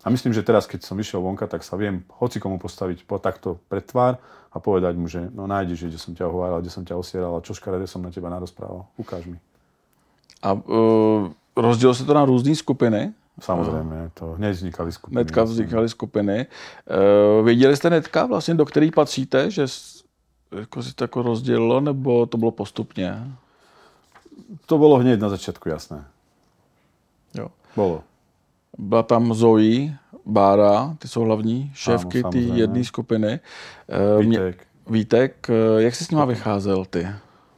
A 0.05 0.11
myslím, 0.13 0.37
že 0.37 0.45
teraz, 0.45 0.69
keď 0.69 0.85
som 0.85 1.01
vyšiel 1.01 1.25
vonka, 1.25 1.49
tak 1.49 1.65
sa 1.65 1.81
viem 1.81 2.05
hoci 2.21 2.37
komu 2.37 2.61
postaviť 2.61 3.09
po 3.09 3.17
takto 3.17 3.57
pred 3.73 3.81
tvár 3.81 4.21
a 4.53 4.61
povedať 4.61 4.95
mu, 5.01 5.09
že 5.09 5.33
no 5.33 5.49
nájdeš, 5.49 5.89
kde 5.89 5.99
som 5.99 6.13
ťa 6.13 6.29
ohováral, 6.29 6.61
kde 6.61 6.71
som 6.71 6.85
ťa 6.85 6.95
osieral 6.95 7.41
čo 7.41 7.57
škaredé 7.57 7.89
som 7.89 8.05
na 8.05 8.13
teba 8.13 8.29
narozprával. 8.29 8.85
Ukáž 9.01 9.25
mi. 9.25 9.41
A 10.45 10.53
uh, 10.53 11.33
rozdělilo 11.57 11.95
se 11.95 12.05
to 12.05 12.15
na 12.15 12.25
různé 12.25 12.55
skupiny? 12.55 13.13
Samozrejme, 13.41 14.11
to 14.15 14.39
hneď 14.39 14.53
vznikali 14.57 14.93
skupiny. 14.93 15.19
Netka 15.19 15.43
vznikaly 15.43 15.89
skupiny. 15.89 16.47
Uh, 16.87 17.45
věděli 17.45 17.77
jste 17.77 17.91
netka 17.91 18.27
vlastně, 18.27 18.55
do 18.55 18.65
kterých 18.65 18.93
patříte, 18.93 19.51
že 19.51 19.67
jako 20.53 20.83
si 20.83 20.95
to 20.95 21.05
jako 21.05 21.23
rozdělilo, 21.23 21.81
nebo 21.81 22.27
to 22.27 22.39
bylo 22.39 22.51
postupně? 22.51 23.27
To 24.67 24.79
bolo 24.79 24.97
hneď 24.97 25.21
na 25.21 25.29
začiatku 25.29 25.69
jasné. 25.69 26.05
Jo. 27.35 27.49
Bolo. 27.77 28.03
Byla 28.79 29.03
tam 29.03 29.35
Zoe, 29.35 29.95
Bára, 30.27 30.95
ty 30.99 31.09
jsou 31.09 31.21
hlavní 31.23 31.71
šéfky 31.75 32.19
té 32.23 32.23
samozřejmě. 32.23 32.61
jedné 32.63 32.85
skupiny. 32.85 33.41
Mě- 34.23 34.39
Vítek. 34.39 34.67
Vítek, 34.91 35.51
eh, 35.51 35.83
jak 35.83 35.95
jsi 35.95 36.05
s 36.05 36.11
nima 36.11 36.25
vycházel 36.25 36.85
ty? 36.85 37.09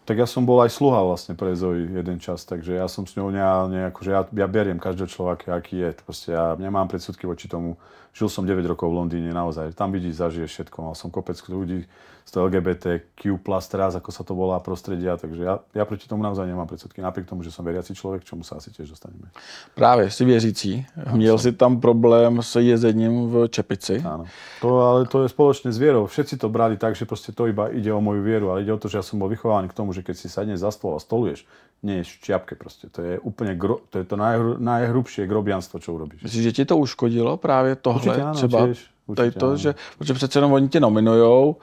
Tak 0.07 0.23
ja 0.23 0.27
som 0.31 0.47
bol 0.47 0.63
aj 0.63 0.71
sluha 0.71 1.03
vlastne 1.03 1.35
pre 1.35 1.51
Zoe 1.59 1.91
jeden 1.91 2.23
čas, 2.23 2.47
takže 2.47 2.79
ja 2.79 2.87
som 2.87 3.03
s 3.11 3.19
ňou 3.19 3.27
neálne, 3.35 3.91
akože 3.91 4.11
ja, 4.15 4.23
ja 4.23 4.47
beriem 4.47 4.79
každého 4.79 5.11
človeka, 5.11 5.59
aký 5.59 5.83
je. 5.83 5.99
Proste 6.07 6.31
ja 6.31 6.55
nemám 6.55 6.87
predsudky 6.87 7.27
voči 7.27 7.51
tomu. 7.51 7.75
Žil 8.17 8.33
som 8.33 8.49
9 8.49 8.65
rokov 8.65 8.89
v 8.89 8.97
Londýne, 8.97 9.29
naozaj. 9.29 9.77
Tam 9.77 9.93
vidíš, 9.93 10.25
zažiješ 10.25 10.49
všetko. 10.49 10.77
Mal 10.89 10.97
som 10.97 11.13
kopec 11.13 11.37
ľudí 11.53 11.85
z 12.27 12.31
toho 12.35 12.49
LGBTQ+, 12.51 13.39
teraz, 13.71 13.95
ako 13.95 14.11
sa 14.11 14.27
to 14.27 14.35
volá, 14.35 14.59
prostredia, 14.59 15.15
takže 15.15 15.43
ja, 15.47 15.63
ja 15.71 15.85
proti 15.87 16.11
tomu 16.11 16.27
naozaj 16.27 16.43
nemám 16.43 16.67
predsudky. 16.67 16.99
Napriek 16.99 17.31
tomu, 17.31 17.47
že 17.47 17.55
som 17.55 17.63
veriaci 17.63 17.95
človek, 17.95 18.27
čomu 18.27 18.43
sa 18.43 18.59
asi 18.59 18.75
tiež 18.75 18.91
dostaneme. 18.91 19.31
Právě, 19.75 20.11
jsi 20.11 20.25
věřící. 20.25 20.87
Měl 21.13 21.39
jsi 21.39 21.53
tam 21.53 21.81
problém 21.81 22.43
s 22.43 22.61
jezením 22.61 23.31
v 23.31 23.49
Čepici. 23.49 24.03
Áno. 24.03 24.25
To, 24.61 24.81
ale 24.81 25.07
to 25.07 25.23
je 25.23 25.29
spoločne 25.31 25.71
s 25.71 25.79
vierou. 25.79 26.11
Všetci 26.11 26.41
to 26.41 26.49
brali 26.51 26.75
tak, 26.75 26.99
že 26.99 27.07
proste 27.07 27.31
to 27.31 27.47
iba 27.47 27.71
ide 27.71 27.93
o 27.95 28.01
moju 28.03 28.27
vieru, 28.27 28.51
ale 28.51 28.67
ide 28.67 28.75
o 28.75 28.81
to, 28.81 28.91
že 28.91 28.99
ja 28.99 29.05
som 29.07 29.23
bol 29.23 29.31
vychovaný 29.31 29.71
k 29.71 29.77
tomu, 29.79 29.95
že 29.95 30.03
keď 30.03 30.17
si 30.19 30.27
sadneš 30.27 30.67
za 30.67 30.75
stôl 30.75 30.97
a 30.97 31.01
stoluješ, 31.01 31.47
nie 31.87 32.03
ješ 32.03 32.19
v 32.19 32.23
čiapke 32.27 32.59
proste. 32.59 32.91
To 32.91 33.03
je 33.03 33.15
úplne 33.23 33.55
gro, 33.55 33.79
to, 33.91 34.03
je 34.03 34.07
to 34.11 34.19
najhru, 34.19 34.59
najhrubšie 34.59 35.31
grobianstvo, 35.31 35.79
čo 35.79 35.95
urobíš. 35.95 36.27
Myslíš, 36.27 36.43
že 36.43 36.53
ti 36.53 36.65
to 36.67 36.77
uškodilo 36.77 37.37
právě 37.39 37.79
tohle? 37.79 38.03
Určitě 38.03 38.23
ano, 38.23 38.35
třeba 38.35 38.67
tiež. 38.67 38.79
Určitě 39.07 39.31
to, 39.39 39.47
ano. 39.47 39.57
že, 39.57 39.75
protože 39.99 40.15
přece 40.15 40.39
jenom 40.39 40.53
oni 40.53 40.69
tě 40.69 40.81
nominujou, 40.81 41.57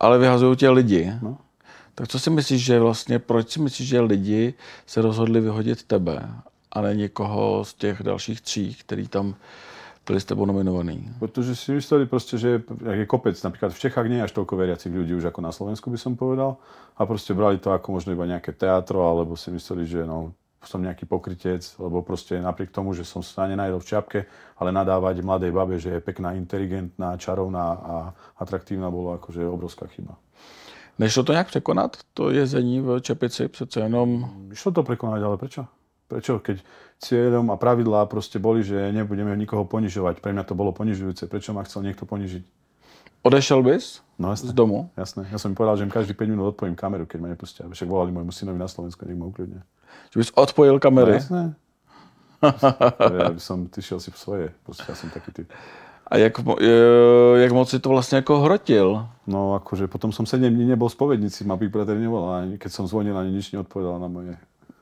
ale 0.00 0.18
vyhazují 0.18 0.56
tě 0.56 0.70
lidi. 0.70 1.12
No. 1.22 1.38
Tak 1.94 2.08
co 2.08 2.18
si 2.18 2.30
myslíš, 2.30 2.64
že 2.64 2.80
vlastně, 2.80 3.18
proč 3.18 3.50
si 3.50 3.60
myslíš, 3.60 3.88
že 3.88 4.00
lidi 4.00 4.54
se 4.86 5.02
rozhodli 5.02 5.40
vyhodit 5.40 5.82
tebe 5.82 6.28
a 6.72 6.80
ne 6.80 6.94
někoho 6.94 7.64
z 7.64 7.74
těch 7.74 8.02
dalších 8.02 8.40
tří, 8.40 8.74
který 8.74 9.08
tam 9.08 9.34
byli 10.06 10.20
s 10.20 10.26
tebou 10.26 10.46
nominovaný? 10.46 11.06
Pretože 11.22 11.54
si 11.54 11.72
mysleli 11.72 12.06
proste, 12.06 12.38
že 12.38 12.64
je 12.82 13.04
kopec, 13.06 13.36
napríklad 13.44 13.70
v 13.70 13.82
Čechách 13.82 14.06
nie 14.08 14.18
je 14.20 14.26
až 14.26 14.32
toľko 14.34 14.54
veriacich 14.56 14.92
ľudí 14.92 15.14
už 15.14 15.30
ako 15.30 15.40
na 15.44 15.52
Slovensku 15.52 15.92
by 15.92 15.98
som 16.00 16.18
povedal 16.18 16.58
a 16.98 17.06
proste 17.06 17.36
brali 17.36 17.62
to 17.62 17.70
ako 17.70 18.00
možno 18.00 18.16
iba 18.16 18.26
nejaké 18.26 18.52
teatro, 18.56 19.06
alebo 19.06 19.38
si 19.38 19.54
mysleli, 19.54 19.86
že 19.86 20.02
no, 20.02 20.34
som 20.60 20.82
nejaký 20.82 21.08
pokrytec, 21.08 21.64
lebo 21.80 22.04
proste 22.04 22.36
napriek 22.36 22.68
tomu, 22.68 22.92
že 22.92 23.08
som 23.08 23.24
sa 23.24 23.48
nenajdol 23.48 23.80
v 23.80 23.88
čiapke, 23.88 24.18
ale 24.60 24.76
nadávať 24.76 25.24
mladej 25.24 25.52
babe, 25.52 25.80
že 25.80 25.96
je 25.96 26.00
pekná, 26.04 26.36
inteligentná, 26.36 27.16
čarovná 27.16 27.66
a 27.72 27.94
atraktívna, 28.36 28.92
bolo 28.92 29.16
akože 29.16 29.40
obrovská 29.46 29.88
chyba. 29.88 30.20
Nešlo 30.98 31.22
to 31.22 31.32
nějak 31.32 31.46
překonat, 31.46 31.96
to 32.14 32.30
jezení 32.30 32.80
v 32.80 33.00
Čepici? 33.00 33.48
Přece 33.48 33.80
jenom 33.80 34.30
Išlo 34.52 34.72
to 34.72 34.82
prekonať, 34.82 35.22
ale 35.22 35.36
prečo? 35.36 35.64
Prečo? 36.10 36.42
Keď 36.42 36.58
cieľom 36.98 37.48
a 37.48 37.56
pravidlá 37.56 38.10
proste 38.10 38.42
boli, 38.42 38.66
že 38.66 38.90
nebudeme 38.90 39.30
nikoho 39.38 39.62
ponižovať. 39.64 40.18
Pre 40.18 40.34
mňa 40.34 40.42
to 40.44 40.58
bolo 40.58 40.74
ponižujúce. 40.74 41.30
Prečo 41.30 41.54
ma 41.54 41.62
chcel 41.62 41.86
niekto 41.86 42.04
ponižiť? 42.04 42.42
odešel 43.20 43.60
bys 43.62 44.00
No 44.18 44.32
z 44.32 44.48
jasné. 44.48 44.56
domu? 44.56 44.88
Jasné. 44.96 45.28
Ja 45.32 45.36
som 45.36 45.52
im 45.52 45.56
povedal, 45.56 45.76
že 45.76 45.84
im 45.84 45.92
každý 45.92 46.12
5 46.16 46.24
minút 46.28 46.56
odpojím 46.56 46.72
kameru, 46.76 47.04
keď 47.04 47.18
ma 47.20 47.28
nepustia. 47.28 47.68
Však 47.68 47.88
volali 47.88 48.12
môjmu 48.12 48.32
synovi 48.32 48.56
na 48.56 48.68
Slovensku, 48.68 49.04
nech 49.04 49.16
ma 49.16 49.28
ukľudne. 49.28 49.60
Že 50.12 50.16
bys 50.20 50.30
odpojil 50.36 50.76
No, 50.76 50.80
kamery? 50.80 51.20
jasné. 51.20 51.52
ja 53.20 53.28
by 53.32 53.40
som, 53.40 53.68
ty 53.68 53.84
šiel 53.84 54.00
si 54.00 54.08
v 54.08 54.16
svoje. 54.18 54.46
Proste 54.64 54.88
ja 54.88 54.96
som 54.96 55.12
taký 55.12 55.32
typ. 55.32 55.48
A 56.10 56.16
jak, 56.16 56.32
e, 56.60 56.72
jak 57.36 57.52
moc 57.52 57.70
si 57.70 57.78
to 57.78 57.88
vlastně 57.88 58.16
jako 58.16 58.40
hrotil? 58.40 59.06
No 59.26 59.54
akože 59.54 59.86
potom 59.86 60.12
som 60.12 60.26
7 60.26 60.50
dní 60.50 60.64
nebol 60.66 60.88
spovednici, 60.88 61.44
ma 61.44 61.56
Big 61.56 61.70
Brother 61.70 61.96
nevolal, 61.96 62.42
ani 62.42 62.58
keď 62.58 62.72
som 62.72 62.86
zvonil, 62.88 63.14
ani 63.18 63.30
nič 63.30 63.52
neodpovedal 63.52 64.00
na 64.00 64.08
moje. 64.08 64.34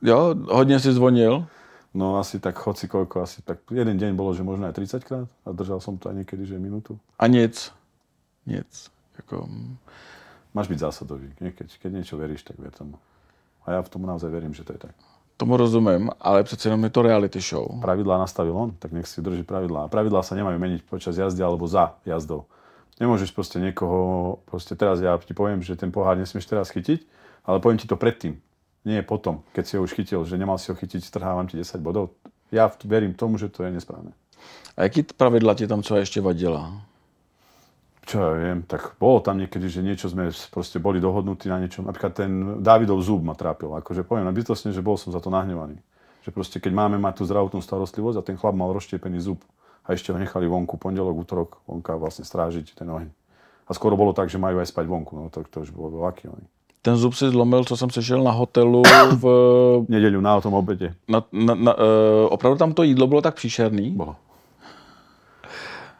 Jo, 0.02 0.34
hodně 0.48 0.80
si 0.80 0.92
zvonil? 0.92 1.46
No 1.94 2.18
asi 2.18 2.40
tak 2.40 2.58
hoci 2.66 2.88
koľko, 2.88 3.22
asi 3.24 3.42
tak 3.42 3.58
jeden 3.70 3.98
deň 3.98 4.14
bolo, 4.14 4.34
že 4.34 4.44
možno 4.44 4.68
aj 4.68 4.76
30 4.76 5.04
krát 5.04 5.28
a 5.42 5.50
držal 5.50 5.80
som 5.80 5.98
to 5.98 6.12
aj 6.12 6.14
niekedy, 6.20 6.46
že 6.46 6.60
minútu. 6.60 6.98
A 7.18 7.26
nic. 7.26 7.72
Nic. 8.46 8.90
Jako, 9.16 9.48
mm. 9.48 9.76
Máš 10.54 10.68
byť 10.68 10.78
zásadový. 10.78 11.32
Niekedy, 11.40 11.72
keď 11.82 11.90
niečo 11.92 12.14
veríš, 12.20 12.44
tak 12.44 12.60
ver 12.60 12.70
tomu. 12.70 13.00
A 13.66 13.72
ja 13.72 13.80
v 13.82 13.88
tomu 13.88 14.06
naozaj 14.06 14.30
verím, 14.30 14.54
že 14.54 14.64
to 14.64 14.72
je 14.72 14.78
tak. 14.78 14.94
tomu 15.38 15.56
rozumím, 15.56 16.10
ale 16.20 16.42
přece 16.42 16.68
jenom 16.68 16.84
je 16.84 16.90
to 16.90 17.02
reality 17.02 17.40
show. 17.40 17.80
Pravidlá 17.80 18.18
nastavil 18.18 18.56
on, 18.56 18.70
tak 18.78 18.92
nech 18.92 19.06
si 19.06 19.22
drží 19.22 19.42
pravidlá. 19.42 19.84
A 19.84 19.88
pravidlá 19.88 20.22
sa 20.22 20.34
nemajú 20.34 20.58
meniť 20.58 20.82
počas 20.82 21.14
jazdy 21.14 21.42
alebo 21.42 21.62
za 21.70 21.94
jazdou. 22.02 22.44
Nemôžeš 22.98 23.30
proste 23.30 23.62
niekoho, 23.62 24.38
proste 24.50 24.74
teraz 24.74 24.98
ja 24.98 25.14
ti 25.22 25.30
poviem, 25.30 25.62
že 25.62 25.78
ten 25.78 25.94
pohár 25.94 26.18
nesmieš 26.18 26.50
teraz 26.50 26.74
chytiť, 26.74 27.06
ale 27.46 27.62
poviem 27.62 27.78
ti 27.78 27.86
to 27.86 27.94
predtým. 27.94 28.42
Nie 28.88 29.04
potom, 29.04 29.44
keď 29.52 29.64
si 29.68 29.76
ho 29.76 29.84
už 29.84 29.92
chytil, 29.92 30.24
že 30.24 30.40
nemal 30.40 30.56
si 30.56 30.72
ho 30.72 30.76
chytiť, 30.76 31.04
strhávam 31.04 31.44
ti 31.44 31.60
10 31.60 31.76
bodov. 31.84 32.16
Ja 32.48 32.72
verím 32.88 33.12
tomu, 33.12 33.36
že 33.36 33.52
to 33.52 33.60
je 33.60 33.68
nesprávne. 33.68 34.16
A 34.80 34.88
jaký 34.88 35.02
t- 35.02 35.12
pravidla 35.12 35.54
ti 35.54 35.66
tam 35.66 35.82
třeba 35.82 36.00
ještě 36.00 36.20
vadila? 36.20 36.72
Čo 38.08 38.24
ja 38.24 38.32
viem, 38.40 38.64
tak 38.64 38.96
bolo 38.96 39.20
tam 39.20 39.36
niekedy, 39.36 39.68
že 39.68 39.84
niečo 39.84 40.08
sme 40.08 40.32
proste 40.48 40.80
boli 40.80 40.96
dohodnutí 40.96 41.44
na 41.52 41.60
niečom. 41.60 41.84
Napríklad 41.84 42.16
ten 42.16 42.56
Dávidov 42.64 43.04
zub 43.04 43.20
ma 43.20 43.36
trápil. 43.36 43.68
Akože 43.68 44.00
poviem 44.00 44.24
na 44.24 44.32
bytostne, 44.32 44.72
že 44.72 44.80
bol 44.80 44.96
som 44.96 45.12
za 45.12 45.20
to 45.20 45.28
nahnevaný. 45.28 45.76
Že 46.24 46.32
proste 46.32 46.56
keď 46.56 46.72
máme 46.72 46.96
mať 46.96 47.20
tú 47.20 47.28
zdravotnú 47.28 47.60
starostlivosť 47.60 48.16
a 48.16 48.24
ten 48.24 48.40
chlap 48.40 48.56
mal 48.56 48.72
rozštiepený 48.72 49.20
zub 49.20 49.44
a 49.84 49.92
ešte 49.92 50.08
ho 50.08 50.16
nechali 50.16 50.48
vonku 50.48 50.80
pondelok, 50.80 51.20
útorok, 51.20 51.60
vonka 51.68 52.00
vlastne 52.00 52.24
strážiť 52.24 52.80
ten 52.80 52.88
oheň. 52.88 53.12
A 53.68 53.70
skoro 53.76 53.92
bolo 53.92 54.16
tak, 54.16 54.32
že 54.32 54.40
majú 54.40 54.56
aj 54.56 54.72
spať 54.72 54.88
vonku, 54.88 55.12
no 55.12 55.28
to, 55.28 55.44
to 55.44 55.68
už 55.68 55.76
bolo 55.76 56.00
veľký 56.08 56.32
oheň. 56.32 56.44
Ten 56.88 56.96
zub 56.96 57.14
si 57.14 57.30
zlomil, 57.30 57.64
co 57.64 57.76
jsem 57.76 57.90
sešel 57.90 58.22
na 58.24 58.30
hotelu 58.32 58.82
v... 59.20 59.24
Nedeľu 59.92 60.24
na 60.24 60.40
tom 60.40 60.56
obede. 60.56 60.96
Na, 61.04 61.20
na, 61.28 61.52
na, 61.54 61.72
uh, 61.76 62.32
opravdu 62.32 62.56
tam 62.58 62.72
to 62.72 62.82
jídlo 62.82 63.06
bylo 63.06 63.20
tak 63.20 63.34
příšerný. 63.34 63.90
Bolo. 63.92 64.16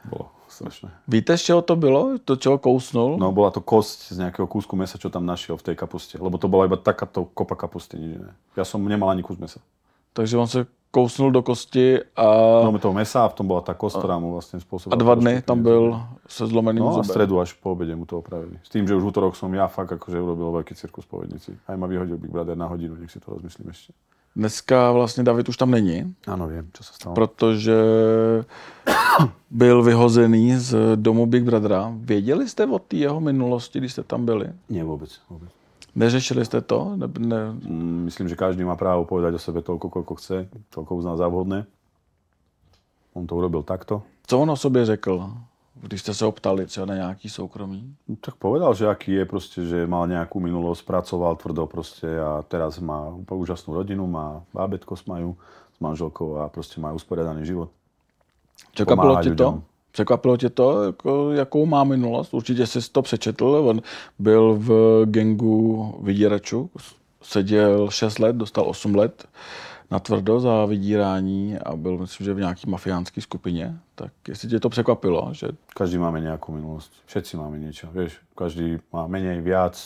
Bolo 0.08 0.28
strašné. 0.48 0.90
Víte, 1.08 1.38
z 1.38 1.42
čeho 1.42 1.62
to 1.62 1.76
bylo? 1.76 2.18
To, 2.24 2.36
čeho 2.36 2.58
kousnul? 2.58 3.20
No 3.20 3.32
bola 3.32 3.52
to 3.52 3.60
kosť 3.60 4.16
z 4.16 4.16
nejakého 4.18 4.48
kúsku 4.48 4.74
mesa, 4.80 4.98
čo 4.98 5.12
tam 5.12 5.28
našiel 5.28 5.60
v 5.60 5.62
tej 5.62 5.76
kapuste. 5.76 6.16
Lebo 6.16 6.40
to 6.40 6.48
bola 6.48 6.64
iba 6.64 6.80
takáto 6.80 7.28
kopa 7.36 7.54
kapusty, 7.54 8.00
nič 8.00 8.16
iné. 8.16 8.32
Ja 8.56 8.64
som 8.64 8.80
nemal 8.80 9.12
ani 9.12 9.20
kus 9.20 9.36
mesa. 9.36 9.60
Takže 10.18 10.34
on 10.34 10.46
se 10.50 10.66
kousnul 10.90 11.30
do 11.30 11.42
kosti 11.46 12.02
a, 12.16 12.26
No 12.66 12.78
toho 12.78 12.94
mesa 12.94 13.22
a 13.22 13.28
v 13.30 13.34
tom 13.38 13.46
bola 13.46 13.62
tá 13.62 13.70
kost, 13.76 14.02
ktorá 14.02 14.18
mu 14.18 14.34
vlastne 14.34 14.58
a 14.58 14.62
spôsobila. 14.64 14.98
dva 14.98 15.14
trošku 15.14 15.22
dny 15.22 15.34
tam 15.46 15.62
byl 15.62 15.94
se 16.26 16.42
zlomeným 16.46 16.82
No 16.82 16.98
a 16.98 17.04
stredu 17.06 17.38
až 17.38 17.52
po 17.54 17.70
obede 17.78 17.94
mu 17.94 18.02
to 18.02 18.18
opravili. 18.18 18.58
S 18.64 18.68
tým, 18.72 18.88
že 18.88 18.98
už 18.98 19.02
v 19.04 19.06
útorok 19.14 19.36
som 19.38 19.52
ja 19.54 19.70
fakt 19.70 19.94
akože 19.94 20.18
urobil 20.18 20.50
veľký 20.58 20.74
cirkus 20.74 21.06
po 21.06 21.22
vednici. 21.22 21.54
Aj 21.70 21.76
ma 21.78 21.86
vyhodil 21.86 22.18
Big 22.18 22.34
Brother 22.34 22.58
na 22.58 22.66
hodinu, 22.66 22.98
nech 22.98 23.12
si 23.14 23.20
to 23.22 23.30
rozmyslím 23.30 23.70
ešte. 23.70 23.92
Dneska 24.36 24.92
vlastně 24.92 25.22
David 25.24 25.48
už 25.48 25.56
tam 25.56 25.70
není, 25.70 26.14
Áno, 26.26 26.46
viem, 26.48 26.66
čo 26.72 26.82
sa 26.84 26.92
stalo. 26.92 27.14
protože 27.14 27.74
byl 29.50 29.82
vyhozený 29.82 30.56
z 30.56 30.96
domu 30.96 31.26
Big 31.26 31.42
Brothera. 31.44 31.92
Věděli 31.96 32.48
jste 32.48 32.66
o 32.66 32.78
té 32.78 32.96
jeho 32.96 33.20
minulosti, 33.20 33.78
když 33.78 33.92
jste 33.92 34.02
tam 34.02 34.24
byli? 34.26 34.46
Nie, 34.70 34.84
vôbec. 34.84 35.10
vôbec. 35.30 35.50
Neřešili 35.94 36.44
jste 36.44 36.60
to? 36.60 36.92
Ne, 36.96 37.08
ne, 37.18 37.52
Mm, 37.52 38.04
Myslím, 38.04 38.28
že 38.28 38.36
každý 38.36 38.64
má 38.64 38.76
právo 38.76 39.04
povedať 39.04 39.34
o 39.34 39.38
sebe 39.38 39.60
toľko, 39.60 39.88
koľko 39.90 40.14
chce, 40.14 40.48
toľko 40.70 40.92
uzná 40.96 41.16
za 41.16 41.28
vhodné. 41.28 41.66
On 43.14 43.26
to 43.26 43.36
urobil 43.36 43.62
takto. 43.62 44.02
co 44.26 44.38
on 44.38 44.50
o 44.50 44.56
sobě 44.56 44.84
řekl, 44.84 45.30
když 45.74 46.00
jste 46.00 46.14
se 46.14 46.26
optali 46.26 46.66
třeba 46.66 46.86
na 46.86 46.94
nějaký 46.94 47.28
soukromí? 47.28 47.94
No, 48.08 48.16
Tak 48.20 48.34
povedal, 48.34 48.74
že 48.74 48.88
aký 48.88 49.12
je 49.12 49.24
proste, 49.24 49.64
že 49.66 49.86
mal 49.86 50.06
nejakú 50.10 50.40
minulosť, 50.42 50.84
pracoval 50.84 51.36
tvrdo 51.36 51.66
proste 51.66 52.06
a 52.20 52.42
teraz 52.42 52.78
má 52.82 53.08
úplne 53.14 53.40
úžasnú 53.46 53.74
rodinu, 53.74 54.06
má 54.06 54.42
bábetko 54.54 54.96
s 54.96 55.06
majú, 55.06 55.36
s 55.76 55.78
manželkou 55.80 56.36
a 56.42 56.48
proste 56.48 56.80
má 56.80 56.92
usporiadaný 56.92 57.46
život. 57.46 57.70
Pomáhá 58.84 59.22
tě 59.22 59.34
to? 59.34 59.62
Překvapilo 59.92 60.36
tě 60.36 60.50
to, 60.50 60.82
jako, 60.82 61.32
jakou 61.32 61.66
má 61.66 61.84
minulost? 61.84 62.34
Určitě 62.34 62.66
jsi 62.66 62.90
to 62.92 63.02
přečetl. 63.02 63.44
On 63.44 63.82
byl 64.18 64.54
v 64.58 64.70
gengu 65.04 65.94
vydíračů, 66.02 66.70
seděl 67.22 67.90
6 67.90 68.18
let, 68.18 68.36
dostal 68.36 68.64
8 68.68 68.94
let 68.94 69.28
na 69.90 69.98
tvrdo 69.98 70.40
za 70.40 70.64
vydírání 70.66 71.58
a 71.58 71.76
byl, 71.76 71.98
myslím, 71.98 72.24
že 72.24 72.34
v 72.34 72.38
nějaký 72.38 72.70
mafiánské 72.70 73.20
skupině. 73.20 73.78
Tak 73.94 74.12
jestli 74.28 74.48
tě 74.48 74.60
to 74.60 74.68
překvapilo, 74.68 75.28
že 75.32 75.48
Každý 75.74 75.98
máme 75.98 76.20
nejakú 76.20 76.52
minulosť. 76.52 76.90
Všetci 77.06 77.32
máme 77.38 77.56
niečo. 77.62 77.88
Vieš, 77.94 78.18
každý 78.34 78.82
má 78.92 79.06
menej, 79.06 79.40
viac. 79.40 79.78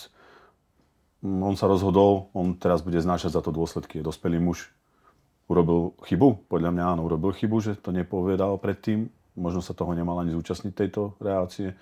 On 1.23 1.55
sa 1.55 1.69
rozhodol, 1.69 2.33
on 2.33 2.57
teraz 2.59 2.83
bude 2.83 2.99
znášať 2.99 3.39
za 3.39 3.41
to 3.45 3.55
dôsledky. 3.55 4.01
Je 4.01 4.09
dospelý 4.09 4.41
muž. 4.43 4.73
Urobil 5.47 5.93
chybu? 6.03 6.49
Podľa 6.51 6.71
mňa 6.73 6.85
áno, 6.97 7.07
urobil 7.07 7.31
chybu, 7.37 7.61
že 7.61 7.79
to 7.79 7.93
nepovedal 7.93 8.59
predtým. 8.59 9.07
Možno 9.37 9.63
sa 9.65 9.73
toho 9.73 9.95
nemal 9.97 10.21
ani 10.21 10.33
zúčastniť 10.37 10.73
tejto 10.77 11.17
reácie. 11.21 11.73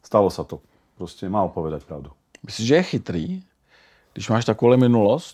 Stalo 0.00 0.30
sa 0.32 0.44
to. 0.44 0.60
Proste 0.96 1.28
mal 1.28 1.48
povedať 1.48 1.84
pravdu. 1.84 2.10
myslíš, 2.46 2.66
že 2.66 2.74
je 2.74 2.82
chytrý, 2.82 3.24
když 4.12 4.28
máš 4.30 4.44
takovou 4.44 4.76
minulost 4.76 5.32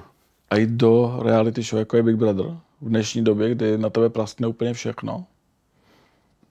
a 0.50 0.56
jít 0.56 0.70
do 0.70 1.18
reality 1.22 1.62
show, 1.62 1.78
jako 1.78 1.96
je 1.96 2.02
Big 2.02 2.16
Brother, 2.16 2.46
v 2.80 2.88
dnešní 2.88 3.24
době, 3.24 3.54
kdy 3.54 3.78
na 3.78 3.90
tebe 3.90 4.10
praskne 4.10 4.46
úplně 4.46 4.74
všechno, 4.74 5.24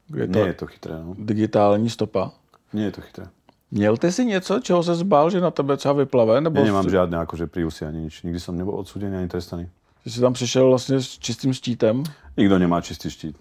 kde 0.07 0.23
je 0.23 0.27
to 0.27 0.39
Nie 0.39 0.47
je 0.47 0.53
to 0.53 0.65
chytré, 0.67 0.93
no. 1.03 1.15
digitální 1.17 1.89
stopa, 1.89 2.31
Nie 2.73 2.85
je 2.85 2.91
to 2.91 3.01
chytré. 3.01 3.25
Měl 3.71 3.97
ty 3.97 4.11
si 4.11 4.25
něco, 4.25 4.59
čeho 4.59 4.83
se 4.83 4.95
zbál, 4.95 5.29
že 5.29 5.41
na 5.41 5.51
tebe 5.51 5.77
třeba 5.77 5.93
vyplave? 5.93 6.41
Nebo 6.41 6.59
Ja 6.59 6.65
nemám 6.65 6.83
jsi- 6.83 6.91
žiadne 6.91 7.17
akože 7.23 7.47
príusy 7.47 7.85
ani 7.87 8.01
nič. 8.07 8.23
Nikdy 8.23 8.39
som 8.39 8.55
nebol 8.59 8.75
odsúdený 8.75 9.15
ani 9.15 9.27
trestaný. 9.31 9.67
že 10.05 10.11
jsi 10.11 10.19
tam 10.21 10.33
přišel 10.33 10.67
vlastně 10.67 11.01
s 11.01 11.19
čistým 11.19 11.53
štítem? 11.53 12.03
Nikto 12.37 12.59
nemá 12.59 12.81
čistý 12.81 13.09
štít. 13.09 13.35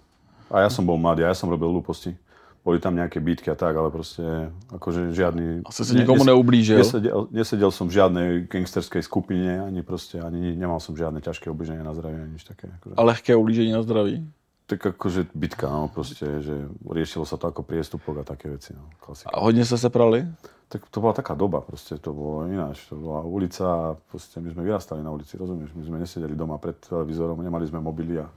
A 0.51 0.67
ja 0.67 0.69
som 0.69 0.83
bol 0.83 0.99
mladý, 0.99 1.23
a 1.23 1.31
ja 1.31 1.37
som 1.37 1.47
robil 1.47 1.71
hlúposti. 1.71 2.11
Boli 2.61 2.77
tam 2.77 2.93
nejaké 2.93 3.17
býtky 3.17 3.49
a 3.49 3.57
tak, 3.57 3.73
ale 3.73 3.89
proste 3.89 4.21
akože 4.69 5.17
žiadny... 5.17 5.65
Asi 5.65 5.81
si 5.81 5.97
nikomu 5.97 6.21
neublížil. 6.21 6.77
Nesedel, 6.77 7.25
nesedel 7.33 7.71
som 7.73 7.89
v 7.89 7.97
žiadnej 7.97 8.27
gangsterskej 8.45 9.01
skupine, 9.01 9.65
ani 9.65 9.81
proste, 9.81 10.21
ani 10.21 10.53
nemal 10.53 10.77
som 10.77 10.93
žiadne 10.93 11.25
ťažké 11.25 11.49
obliženie 11.49 11.81
na 11.81 11.97
zdravie, 11.97 12.21
ani 12.21 12.37
nič 12.37 12.45
také. 12.45 12.69
Akože. 12.69 12.93
A 12.93 13.01
lehké 13.01 13.33
ublížení 13.33 13.73
na 13.73 13.81
zdraví? 13.81 14.21
Tak 14.69 14.93
akože 14.93 15.33
bitka, 15.33 15.73
no 15.73 15.89
proste, 15.89 16.23
že 16.45 16.53
riešilo 16.85 17.25
sa 17.25 17.41
to 17.41 17.49
ako 17.49 17.65
priestupok 17.65 18.21
a 18.21 18.23
také 18.23 18.47
veci, 18.53 18.77
no, 18.77 18.93
klasika. 19.01 19.33
A 19.33 19.41
hodně 19.41 19.65
se 19.65 19.77
seprali? 19.77 20.29
Tak 20.71 20.87
to 20.87 21.01
bola 21.01 21.17
taká 21.17 21.33
doba, 21.33 21.59
proste 21.65 21.97
to 21.97 22.13
bolo 22.13 22.47
ináč. 22.47 22.87
To 22.87 22.95
bola 22.95 23.27
ulica 23.27 23.65
a 23.67 23.85
proste 24.07 24.39
my 24.39 24.47
sme 24.53 24.63
vyrastali 24.63 25.03
na 25.03 25.11
ulici, 25.11 25.35
rozumieš? 25.35 25.75
My 25.75 25.83
sme 25.83 25.97
nesedeli 25.99 26.31
doma 26.31 26.55
pred 26.61 26.79
televízorom, 26.79 27.43
nemali 27.43 27.67
sme 27.67 27.83
mobily 27.83 28.23
a 28.23 28.29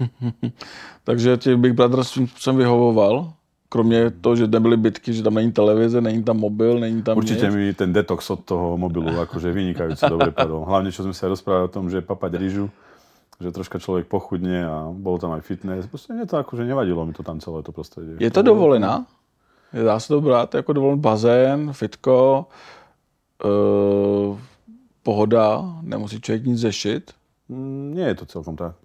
Takže 1.04 1.36
ti 1.36 1.56
Big 1.56 1.72
Brother 1.72 2.04
svým 2.04 2.28
způsobem 2.28 2.58
vyhovoval? 2.58 3.32
Kromě 3.68 4.10
toho, 4.10 4.36
že 4.36 4.46
nebyly 4.46 4.76
bitky, 4.76 5.12
že 5.12 5.22
tam 5.22 5.34
není 5.34 5.52
televize, 5.52 6.00
není 6.00 6.22
tam 6.22 6.36
mobil, 6.36 6.80
není 6.80 7.02
tam 7.02 7.16
Určite 7.18 7.46
nic. 7.46 7.54
mi 7.54 7.74
ten 7.74 7.92
detox 7.92 8.30
od 8.30 8.44
toho 8.44 8.76
mobilu 8.78 9.08
akože 9.20 9.48
vynikajúco 9.52 10.08
dobre 10.08 10.30
padol. 10.30 10.68
Hlavne, 10.68 10.92
čo 10.92 11.00
sme 11.08 11.16
sa 11.16 11.24
rozprávali 11.32 11.64
o 11.64 11.72
tom, 11.72 11.88
že 11.88 12.04
papať 12.04 12.36
rýžu, 12.36 12.68
že 13.40 13.48
troška 13.48 13.80
človek 13.80 14.12
pochudne 14.12 14.60
a 14.68 14.92
bolo 14.92 15.16
tam 15.16 15.32
aj 15.32 15.40
fitness. 15.40 15.88
Proste 15.88 16.12
mne 16.12 16.28
to 16.28 16.36
akože 16.36 16.68
nevadilo 16.68 17.00
mi 17.08 17.16
to 17.16 17.24
tam 17.24 17.40
celé 17.40 17.64
to 17.64 17.72
prostredie. 17.72 18.20
Je 18.20 18.28
to 18.28 18.42
dovolená? 18.44 19.08
Dá 19.72 19.96
se 19.96 20.08
to 20.08 20.20
brát 20.20 20.54
jako 20.54 20.72
dovolen 20.72 21.00
bazén, 21.00 21.72
fitko, 21.72 22.46
uh, 23.44 24.38
pohoda, 25.02 25.64
nemusí 25.82 26.20
člověk 26.20 26.44
nic 26.44 26.58
řešit? 26.60 27.12
Mm, 27.48 27.94
Nie 27.96 28.06
je 28.06 28.14
to 28.14 28.26
celkom 28.26 28.56
tak. 28.56 28.76